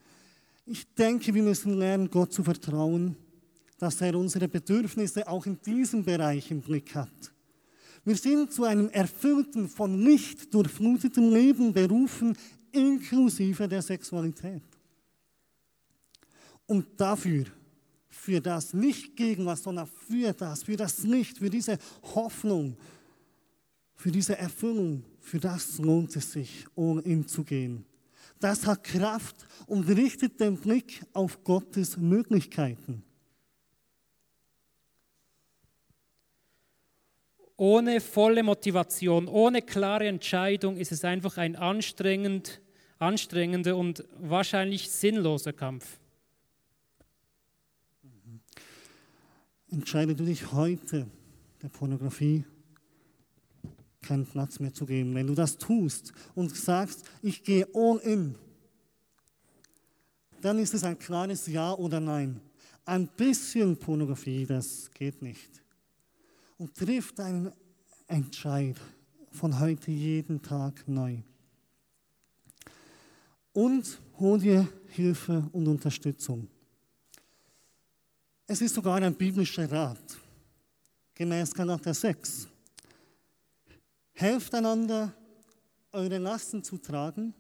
Ich 0.66 0.86
denke, 0.94 1.34
wir 1.34 1.42
müssen 1.42 1.78
lernen, 1.78 2.10
Gott 2.10 2.32
zu 2.32 2.42
vertrauen, 2.42 3.16
dass 3.78 4.00
er 4.00 4.14
unsere 4.16 4.48
Bedürfnisse 4.48 5.26
auch 5.28 5.46
in 5.46 5.60
diesem 5.60 6.04
Bereich 6.04 6.50
im 6.50 6.60
Blick 6.60 6.94
hat. 6.94 7.32
Wir 8.04 8.16
sind 8.16 8.52
zu 8.52 8.64
einem 8.64 8.88
erfüllten, 8.90 9.68
von 9.68 10.02
Licht 10.02 10.52
durchfluteten 10.52 11.30
Leben 11.30 11.72
berufen, 11.72 12.36
inklusive 12.72 13.68
der 13.68 13.82
Sexualität. 13.82 14.62
Und 16.66 16.86
dafür, 16.98 17.44
für 18.08 18.40
das, 18.40 18.72
nicht 18.72 19.16
gegen 19.16 19.46
was, 19.46 19.62
sondern 19.62 19.86
für 19.86 20.32
das, 20.32 20.62
für 20.62 20.76
das 20.76 21.02
Licht, 21.04 21.38
für 21.38 21.50
diese 21.50 21.78
Hoffnung, 22.14 22.76
für 23.94 24.10
diese 24.10 24.36
Erfüllung, 24.36 25.04
für 25.24 25.40
das 25.40 25.78
lohnt 25.78 26.14
es 26.14 26.32
sich, 26.32 26.66
all 26.76 27.00
in 27.00 27.26
zu 27.26 27.44
gehen. 27.44 27.84
Das 28.40 28.66
hat 28.66 28.84
Kraft 28.84 29.46
und 29.66 29.88
richtet 29.88 30.38
den 30.40 30.56
Blick 30.56 31.02
auf 31.12 31.42
Gottes 31.44 31.96
Möglichkeiten. 31.96 33.02
ohne 37.56 38.00
volle 38.00 38.42
Motivation, 38.42 39.28
ohne 39.28 39.62
klare 39.62 40.06
Entscheidung 40.06 40.76
ist 40.76 40.92
es 40.92 41.04
einfach 41.04 41.36
ein 41.38 41.56
anstrengend, 41.56 42.60
anstrengender 42.98 43.76
und 43.76 44.04
wahrscheinlich 44.18 44.90
sinnloser 44.90 45.52
Kampf. 45.52 45.98
Entscheide 49.70 50.14
du 50.14 50.24
dich 50.24 50.52
heute, 50.52 51.06
der 51.62 51.68
Pornografie 51.68 52.44
keinen 54.04 54.26
Platz 54.26 54.60
mehr 54.60 54.72
zu 54.72 54.86
geben. 54.86 55.14
Wenn 55.14 55.26
du 55.26 55.34
das 55.34 55.56
tust 55.58 56.12
und 56.34 56.54
sagst, 56.54 57.04
ich 57.22 57.42
gehe 57.42 57.66
all 57.74 57.98
in, 57.98 58.34
dann 60.40 60.58
ist 60.58 60.74
es 60.74 60.84
ein 60.84 60.98
klares 60.98 61.46
Ja 61.46 61.72
oder 61.72 62.00
Nein. 62.00 62.40
Ein 62.84 63.08
bisschen 63.08 63.76
Pornografie, 63.76 64.44
das 64.44 64.90
geht 64.92 65.22
nicht 65.22 65.64
und 66.58 66.74
trifft 66.74 67.20
einen 67.20 67.52
Entscheid 68.06 68.80
von 69.30 69.58
heute 69.58 69.90
jeden 69.90 70.40
Tag 70.40 70.86
neu. 70.86 71.18
Und 73.52 74.00
hol 74.18 74.38
dir 74.38 74.68
Hilfe 74.88 75.48
und 75.52 75.66
Unterstützung. 75.66 76.48
Es 78.46 78.60
ist 78.60 78.74
sogar 78.74 79.00
ein 79.00 79.14
biblischer 79.14 79.70
Rat, 79.70 80.18
gemäß 81.14 81.54
Galater 81.54 81.94
6. 81.94 82.48
Helft 84.14 84.54
einander, 84.54 85.12
eure 85.92 86.18
Lasten 86.18 86.62
zu 86.62 86.78
tragen. 86.78 87.34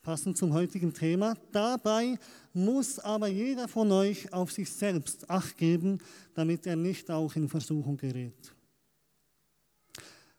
passend 0.00 0.38
zum 0.38 0.54
heutigen 0.54 0.94
Thema. 0.94 1.34
Dabei 1.52 2.18
muss 2.54 2.98
aber 2.98 3.28
jeder 3.28 3.68
von 3.68 3.92
euch 3.92 4.32
auf 4.32 4.50
sich 4.52 4.70
selbst 4.70 5.28
acht 5.28 5.58
geben, 5.58 5.98
damit 6.34 6.66
er 6.66 6.76
nicht 6.76 7.10
auch 7.10 7.34
in 7.36 7.48
Versuchung 7.48 7.96
gerät. 7.96 8.54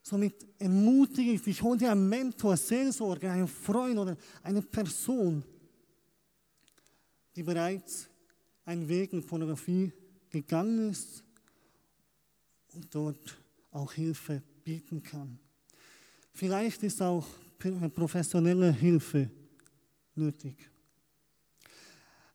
Somit 0.02 0.48
ermutige 0.58 1.34
ich 1.34 1.44
dich, 1.44 1.62
hol 1.62 1.78
dir 1.78 1.92
einen 1.92 2.10
Mentor, 2.10 2.58
Seelsorger, 2.58 3.32
einen 3.32 3.48
Freund 3.48 4.00
oder 4.00 4.18
eine 4.42 4.62
Person, 4.64 5.44
die 7.36 7.44
bereits 7.44 8.10
einen 8.66 8.88
Weg 8.88 9.14
in 9.14 9.24
Pornografie 9.24 9.92
gegangen 10.32 10.90
ist 10.90 11.24
und 12.74 12.96
dort 12.96 13.38
auch 13.70 13.94
Hilfe 13.94 14.42
bieten 14.64 15.04
kann. 15.04 15.38
Vielleicht 16.40 16.84
ist 16.84 17.02
auch 17.02 17.28
professionelle 17.94 18.72
Hilfe 18.72 19.30
nötig. 20.16 20.72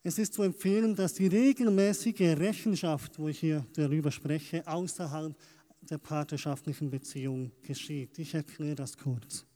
Es 0.02 0.18
ist 0.18 0.34
zu 0.34 0.42
empfehlen, 0.42 0.94
dass 0.94 1.14
die 1.14 1.26
regelmäßige 1.26 2.36
Rechenschaft, 2.36 3.18
wo 3.18 3.28
ich 3.28 3.38
hier 3.38 3.64
darüber 3.72 4.10
spreche, 4.10 4.62
außerhalb 4.68 5.34
der 5.80 5.96
partnerschaftlichen 5.96 6.90
Beziehung 6.90 7.50
geschieht. 7.62 8.18
Ich 8.18 8.34
erkläre 8.34 8.74
das 8.74 8.94
kurz. 8.94 9.46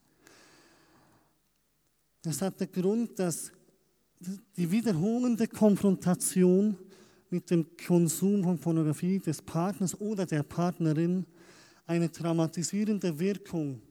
Das 2.23 2.41
hat 2.41 2.59
den 2.59 2.73
Grund, 2.73 3.19
dass 3.19 3.53
die 4.57 4.71
wiederholende 4.71 5.47
Konfrontation 5.47 6.75
mit 7.29 7.51
dem 7.51 7.67
Konsum 7.77 8.45
von 8.45 8.59
Pornografie 8.59 9.19
des 9.19 9.43
Partners 9.43 10.01
oder 10.01 10.25
der 10.25 10.43
Partnerin 10.43 11.27
eine 11.85 12.11
traumatisierende 12.11 13.19
Wirkung 13.19 13.83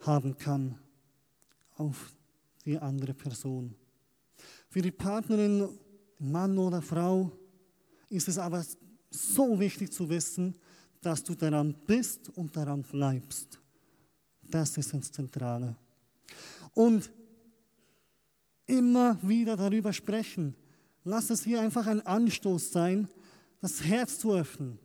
haben 0.00 0.36
kann 0.36 0.78
auf 1.74 2.12
die 2.64 2.78
andere 2.78 3.14
Person. 3.14 3.74
Für 4.68 4.82
die 4.82 4.90
Partnerin, 4.90 5.68
Mann 6.18 6.58
oder 6.58 6.82
Frau, 6.82 7.32
ist 8.08 8.28
es 8.28 8.38
aber 8.38 8.64
so 9.10 9.58
wichtig 9.58 9.92
zu 9.92 10.08
wissen, 10.08 10.54
dass 11.00 11.22
du 11.22 11.34
daran 11.34 11.74
bist 11.86 12.28
und 12.30 12.56
daran 12.56 12.82
bleibst. 12.82 13.60
Das 14.42 14.76
ist 14.76 14.92
das 14.92 15.12
Zentrale. 15.12 15.76
Und 16.74 17.10
immer 18.66 19.18
wieder 19.22 19.56
darüber 19.56 19.92
sprechen. 19.92 20.54
Lass 21.04 21.30
es 21.30 21.44
hier 21.44 21.60
einfach 21.60 21.86
ein 21.86 22.04
Anstoß 22.04 22.72
sein, 22.72 23.08
das 23.60 23.82
Herz 23.82 24.18
zu 24.18 24.34
öffnen, 24.34 24.78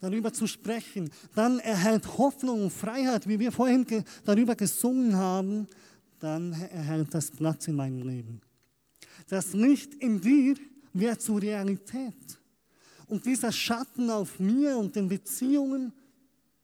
darüber 0.00 0.32
zu 0.32 0.46
sprechen. 0.46 1.10
Dann 1.34 1.58
erhält 1.58 2.18
Hoffnung 2.18 2.64
und 2.64 2.72
Freiheit, 2.72 3.28
wie 3.28 3.38
wir 3.38 3.52
vorhin 3.52 3.84
ge 3.84 4.02
darüber 4.24 4.54
gesungen 4.54 5.16
haben, 5.16 5.66
dann 6.20 6.52
erhält 6.52 7.12
das 7.12 7.30
Platz 7.30 7.68
in 7.68 7.76
meinem 7.76 8.06
Leben. 8.06 8.40
Das 9.28 9.52
Licht 9.52 9.94
in 9.94 10.20
dir 10.20 10.56
wird 10.92 11.20
zur 11.20 11.40
Realität. 11.40 12.38
Und 13.06 13.26
dieser 13.26 13.52
Schatten 13.52 14.10
auf 14.10 14.38
mir 14.38 14.76
und 14.78 14.96
den 14.96 15.08
Beziehungen, 15.08 15.92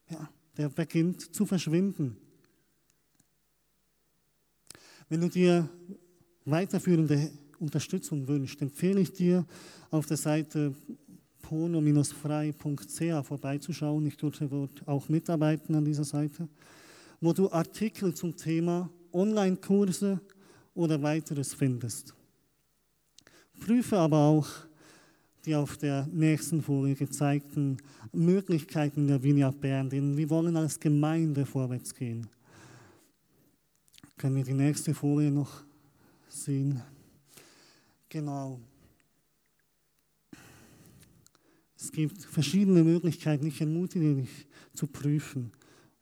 ja, 0.08 0.28
der 0.56 0.68
beginnt 0.68 1.34
zu 1.34 1.44
verschwinden. 1.46 2.16
Wenn 5.08 5.20
du 5.20 5.28
dir 5.28 5.68
weiterführende 6.44 7.30
Unterstützung 7.58 8.26
wünschst, 8.26 8.62
empfehle 8.62 9.00
ich 9.00 9.12
dir, 9.12 9.44
auf 9.90 10.06
der 10.06 10.16
Seite 10.16 10.74
porno-frei.ch 11.50 13.26
vorbeizuschauen. 13.26 14.06
Ich 14.06 14.16
durfte 14.16 14.46
dort 14.46 14.86
auch 14.86 15.08
mitarbeiten 15.08 15.74
an 15.74 15.84
dieser 15.84 16.04
Seite, 16.04 16.48
wo 17.20 17.32
du 17.32 17.50
Artikel 17.50 18.14
zum 18.14 18.36
Thema 18.36 18.88
Online-Kurse 19.12 20.20
oder 20.74 21.02
weiteres 21.02 21.52
findest. 21.52 22.14
Prüfe 23.58 23.98
aber 23.98 24.18
auch 24.18 24.46
die 25.44 25.56
auf 25.56 25.76
der 25.76 26.06
nächsten 26.12 26.62
Folie 26.62 26.94
gezeigten 26.94 27.78
Möglichkeiten 28.12 29.08
der 29.08 29.20
Vineyard 29.20 29.60
Bern, 29.60 29.90
denn 29.90 30.16
wir 30.16 30.30
wollen 30.30 30.56
als 30.56 30.78
Gemeinde 30.78 31.46
vorwärts 31.46 31.92
gehen. 31.92 32.28
Können 34.16 34.36
wir 34.36 34.44
die 34.44 34.52
nächste 34.52 34.94
Folie 34.94 35.32
noch 35.32 35.64
sehen? 36.28 36.80
Genau. 38.08 38.60
Es 41.80 41.90
gibt 41.90 42.22
verschiedene 42.22 42.84
Möglichkeiten. 42.84 43.46
Ich 43.46 43.60
ermutige 43.60 44.14
dich 44.14 44.46
zu 44.74 44.86
prüfen, 44.86 45.50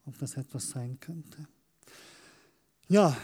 ob 0.05 0.19
das 0.19 0.37
etwas 0.37 0.71
sein 0.71 0.99
könnte. 0.99 1.47
Ja, 2.88 3.17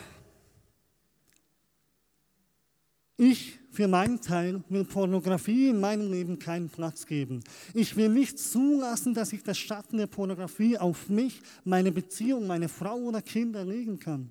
ich 3.16 3.58
für 3.70 3.88
meinen 3.88 4.20
Teil 4.20 4.62
will 4.68 4.84
Pornografie 4.84 5.68
in 5.68 5.80
meinem 5.80 6.10
Leben 6.10 6.38
keinen 6.38 6.68
Platz 6.68 7.06
geben. 7.06 7.42
Ich 7.72 7.96
will 7.96 8.08
nicht 8.08 8.38
zulassen, 8.38 9.14
dass 9.14 9.32
ich 9.32 9.42
das 9.42 9.58
Schatten 9.58 9.98
der 9.98 10.06
Pornografie 10.06 10.78
auf 10.78 11.08
mich, 11.08 11.40
meine 11.64 11.90
Beziehung, 11.90 12.46
meine 12.46 12.68
Frau 12.68 12.96
oder 12.96 13.22
Kinder 13.22 13.64
legen 13.64 13.98
kann. 13.98 14.30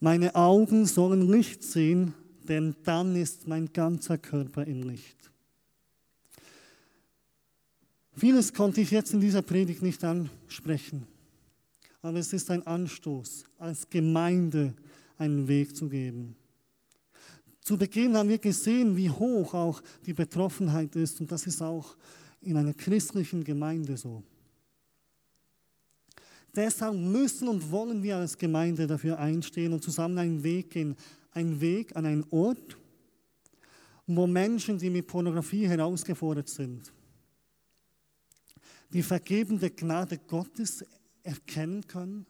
Meine 0.00 0.34
Augen 0.34 0.86
sollen 0.86 1.30
Licht 1.30 1.62
sehen, 1.62 2.14
denn 2.48 2.74
dann 2.84 3.16
ist 3.16 3.46
mein 3.46 3.72
ganzer 3.72 4.18
Körper 4.18 4.66
im 4.66 4.82
Licht. 4.82 5.30
Vieles 8.16 8.52
konnte 8.52 8.80
ich 8.80 8.90
jetzt 8.90 9.12
in 9.12 9.20
dieser 9.20 9.42
Predigt 9.42 9.82
nicht 9.82 10.04
ansprechen, 10.04 11.06
aber 12.00 12.18
es 12.18 12.32
ist 12.32 12.50
ein 12.50 12.64
Anstoß, 12.66 13.44
als 13.58 13.88
Gemeinde 13.90 14.74
einen 15.18 15.48
Weg 15.48 15.76
zu 15.76 15.88
geben. 15.88 16.36
Zu 17.60 17.76
Beginn 17.76 18.16
haben 18.16 18.28
wir 18.28 18.38
gesehen, 18.38 18.96
wie 18.96 19.10
hoch 19.10 19.54
auch 19.54 19.82
die 20.06 20.12
Betroffenheit 20.12 20.94
ist 20.96 21.20
und 21.20 21.32
das 21.32 21.46
ist 21.46 21.62
auch 21.62 21.96
in 22.40 22.56
einer 22.56 22.74
christlichen 22.74 23.42
Gemeinde 23.42 23.96
so. 23.96 24.22
Deshalb 26.54 26.94
müssen 26.96 27.48
und 27.48 27.70
wollen 27.70 28.02
wir 28.02 28.16
als 28.16 28.38
Gemeinde 28.38 28.86
dafür 28.86 29.18
einstehen 29.18 29.72
und 29.72 29.82
zusammen 29.82 30.18
einen 30.18 30.42
Weg 30.42 30.70
gehen. 30.70 30.96
Ein 31.32 31.60
Weg 31.60 31.96
an 31.96 32.06
einen 32.06 32.24
Ort, 32.30 32.76
wo 34.06 34.26
Menschen, 34.26 34.78
die 34.78 34.90
mit 34.90 35.06
Pornografie 35.06 35.66
herausgefordert 35.66 36.48
sind, 36.48 36.92
die 38.92 39.02
vergebende 39.02 39.70
Gnade 39.70 40.18
Gottes 40.18 40.84
erkennen 41.24 41.84
können, 41.86 42.26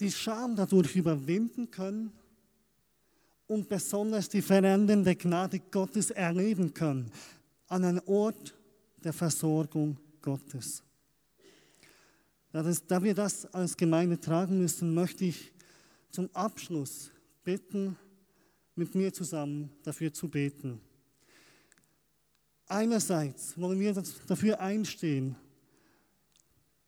die 0.00 0.10
Scham 0.10 0.56
dadurch 0.56 0.96
überwinden 0.96 1.70
können 1.70 2.12
und 3.46 3.68
besonders 3.68 4.28
die 4.28 4.40
verändernde 4.40 5.14
Gnade 5.14 5.60
Gottes 5.70 6.10
erleben 6.10 6.72
können 6.72 7.10
an 7.68 7.84
einem 7.84 8.02
Ort 8.06 8.54
der 9.04 9.12
Versorgung 9.12 9.98
Gottes. 10.20 10.82
Da 12.52 13.02
wir 13.02 13.14
das 13.14 13.46
als 13.46 13.76
Gemeinde 13.76 14.20
tragen 14.20 14.58
müssen, 14.58 14.92
möchte 14.92 15.24
ich 15.24 15.52
zum 16.10 16.28
Abschluss 16.34 17.10
bitten, 17.42 17.96
mit 18.74 18.94
mir 18.94 19.12
zusammen 19.12 19.70
dafür 19.82 20.12
zu 20.12 20.28
beten. 20.28 20.80
Einerseits 22.66 23.58
wollen 23.58 23.80
wir 23.80 23.94
dafür 24.26 24.60
einstehen, 24.60 25.36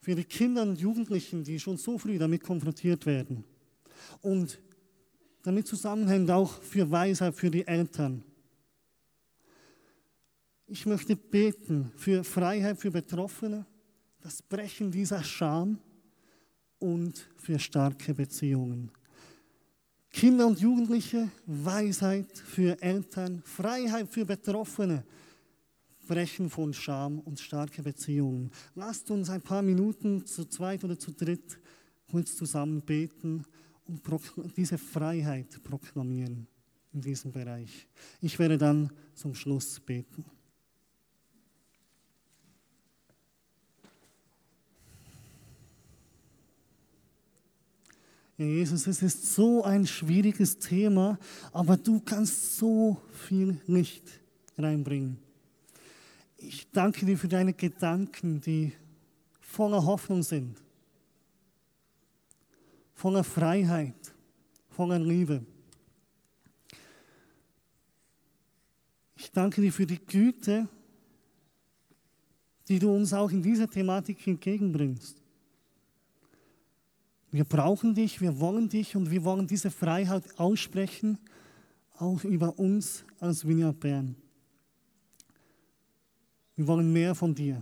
für 0.01 0.15
die 0.15 0.25
Kinder 0.25 0.63
und 0.63 0.79
Jugendlichen, 0.79 1.45
die 1.45 1.59
schon 1.59 1.79
so 1.79 1.99
früh 1.99 2.19
damit 2.19 2.43
konfrontiert 2.43 3.07
werden. 3.07 3.45
Und 4.21 4.61
damit 5.43 5.67
zusammenhängt 5.67 6.31
auch 6.31 6.61
für 6.61 6.91
Weisheit 6.91 7.35
für 7.35 7.51
die 7.51 7.67
Eltern. 7.67 8.23
Ich 10.67 10.85
möchte 10.85 11.17
beten 11.17 11.91
für 11.97 12.23
Freiheit 12.23 12.79
für 12.79 12.91
Betroffene, 12.91 13.65
das 14.25 14.41
Brechen 14.41 14.91
dieser 14.91 15.23
Scham 15.23 15.79
und 16.79 17.29
für 17.37 17.59
starke 17.59 18.15
Beziehungen. 18.15 18.91
Kinder 20.11 20.47
und 20.47 20.59
Jugendliche, 20.59 21.31
Weisheit 21.45 22.39
für 22.39 22.81
Eltern, 22.81 23.43
Freiheit 23.45 24.09
für 24.09 24.25
Betroffene, 24.25 25.05
Brechen 26.09 26.49
von 26.49 26.73
Scham 26.73 27.19
und 27.19 27.39
starke 27.39 27.83
Beziehungen. 27.83 28.51
Lasst 28.75 29.11
uns 29.11 29.29
ein 29.29 29.43
paar 29.43 29.61
Minuten 29.61 30.25
zu 30.25 30.47
zweit 30.47 30.83
oder 30.85 30.99
zu 30.99 31.13
dritt 31.13 31.59
kurz 32.11 32.35
zusammen 32.35 32.81
beten 32.81 33.45
und 33.85 34.57
diese 34.57 34.79
Freiheit 34.79 35.63
proklamieren 35.63 36.47
in 36.95 37.03
diesem 37.03 37.31
Bereich. 37.31 37.87
Ich 38.23 38.39
werde 38.39 38.57
dann 38.57 38.91
zum 39.15 39.35
Schluss 39.35 39.81
beten. 39.81 40.25
Jesus, 48.37 48.87
es 48.87 49.01
ist 49.03 49.35
so 49.35 49.63
ein 49.63 49.87
schwieriges 49.87 50.59
Thema, 50.59 51.19
aber 51.53 51.77
du 51.77 52.01
kannst 52.01 52.57
so 52.57 53.01
viel 53.13 53.61
Licht 53.67 54.21
reinbringen. 54.59 55.19
Ich 56.37 56.71
danke 56.73 57.07
dir 57.07 57.17
für 57.17 57.29
deine 57.29 57.53
Gedanken, 57.53 58.41
die 58.41 58.73
voller 59.41 59.85
Hoffnung 59.85 60.23
sind. 60.23 60.61
voller 62.95 63.25
Freiheit, 63.25 64.15
voller 64.71 64.99
Liebe. 64.99 65.45
Ich 69.17 69.31
danke 69.31 69.61
dir 69.61 69.73
für 69.73 69.85
die 69.87 69.99
Güte, 69.99 70.69
die 72.69 72.79
du 72.79 72.95
uns 72.95 73.13
auch 73.13 73.31
in 73.31 73.43
dieser 73.43 73.69
Thematik 73.69 74.27
entgegenbringst. 74.27 75.24
Wir 77.35 77.43
brauchen 77.43 77.97
dich, 77.97 78.21
wir 78.21 78.39
wollen 78.39 78.69
dich 78.69 78.95
und 78.95 79.11
wir 79.11 79.25
wollen 79.25 79.49
diese 79.49 79.69
Freiheit 79.69 80.23
aussprechen, 80.39 81.19
auch 81.99 82.23
über 82.23 82.61
uns 82.61 83.05
als 83.19 83.45
Vineyard 83.45 83.81
Bern. 83.81 84.15
Wir 86.55 86.69
wollen 86.69 86.93
mehr 86.93 87.13
von 87.17 87.35
dir. 87.35 87.61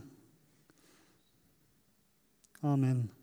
Amen. 2.60 3.21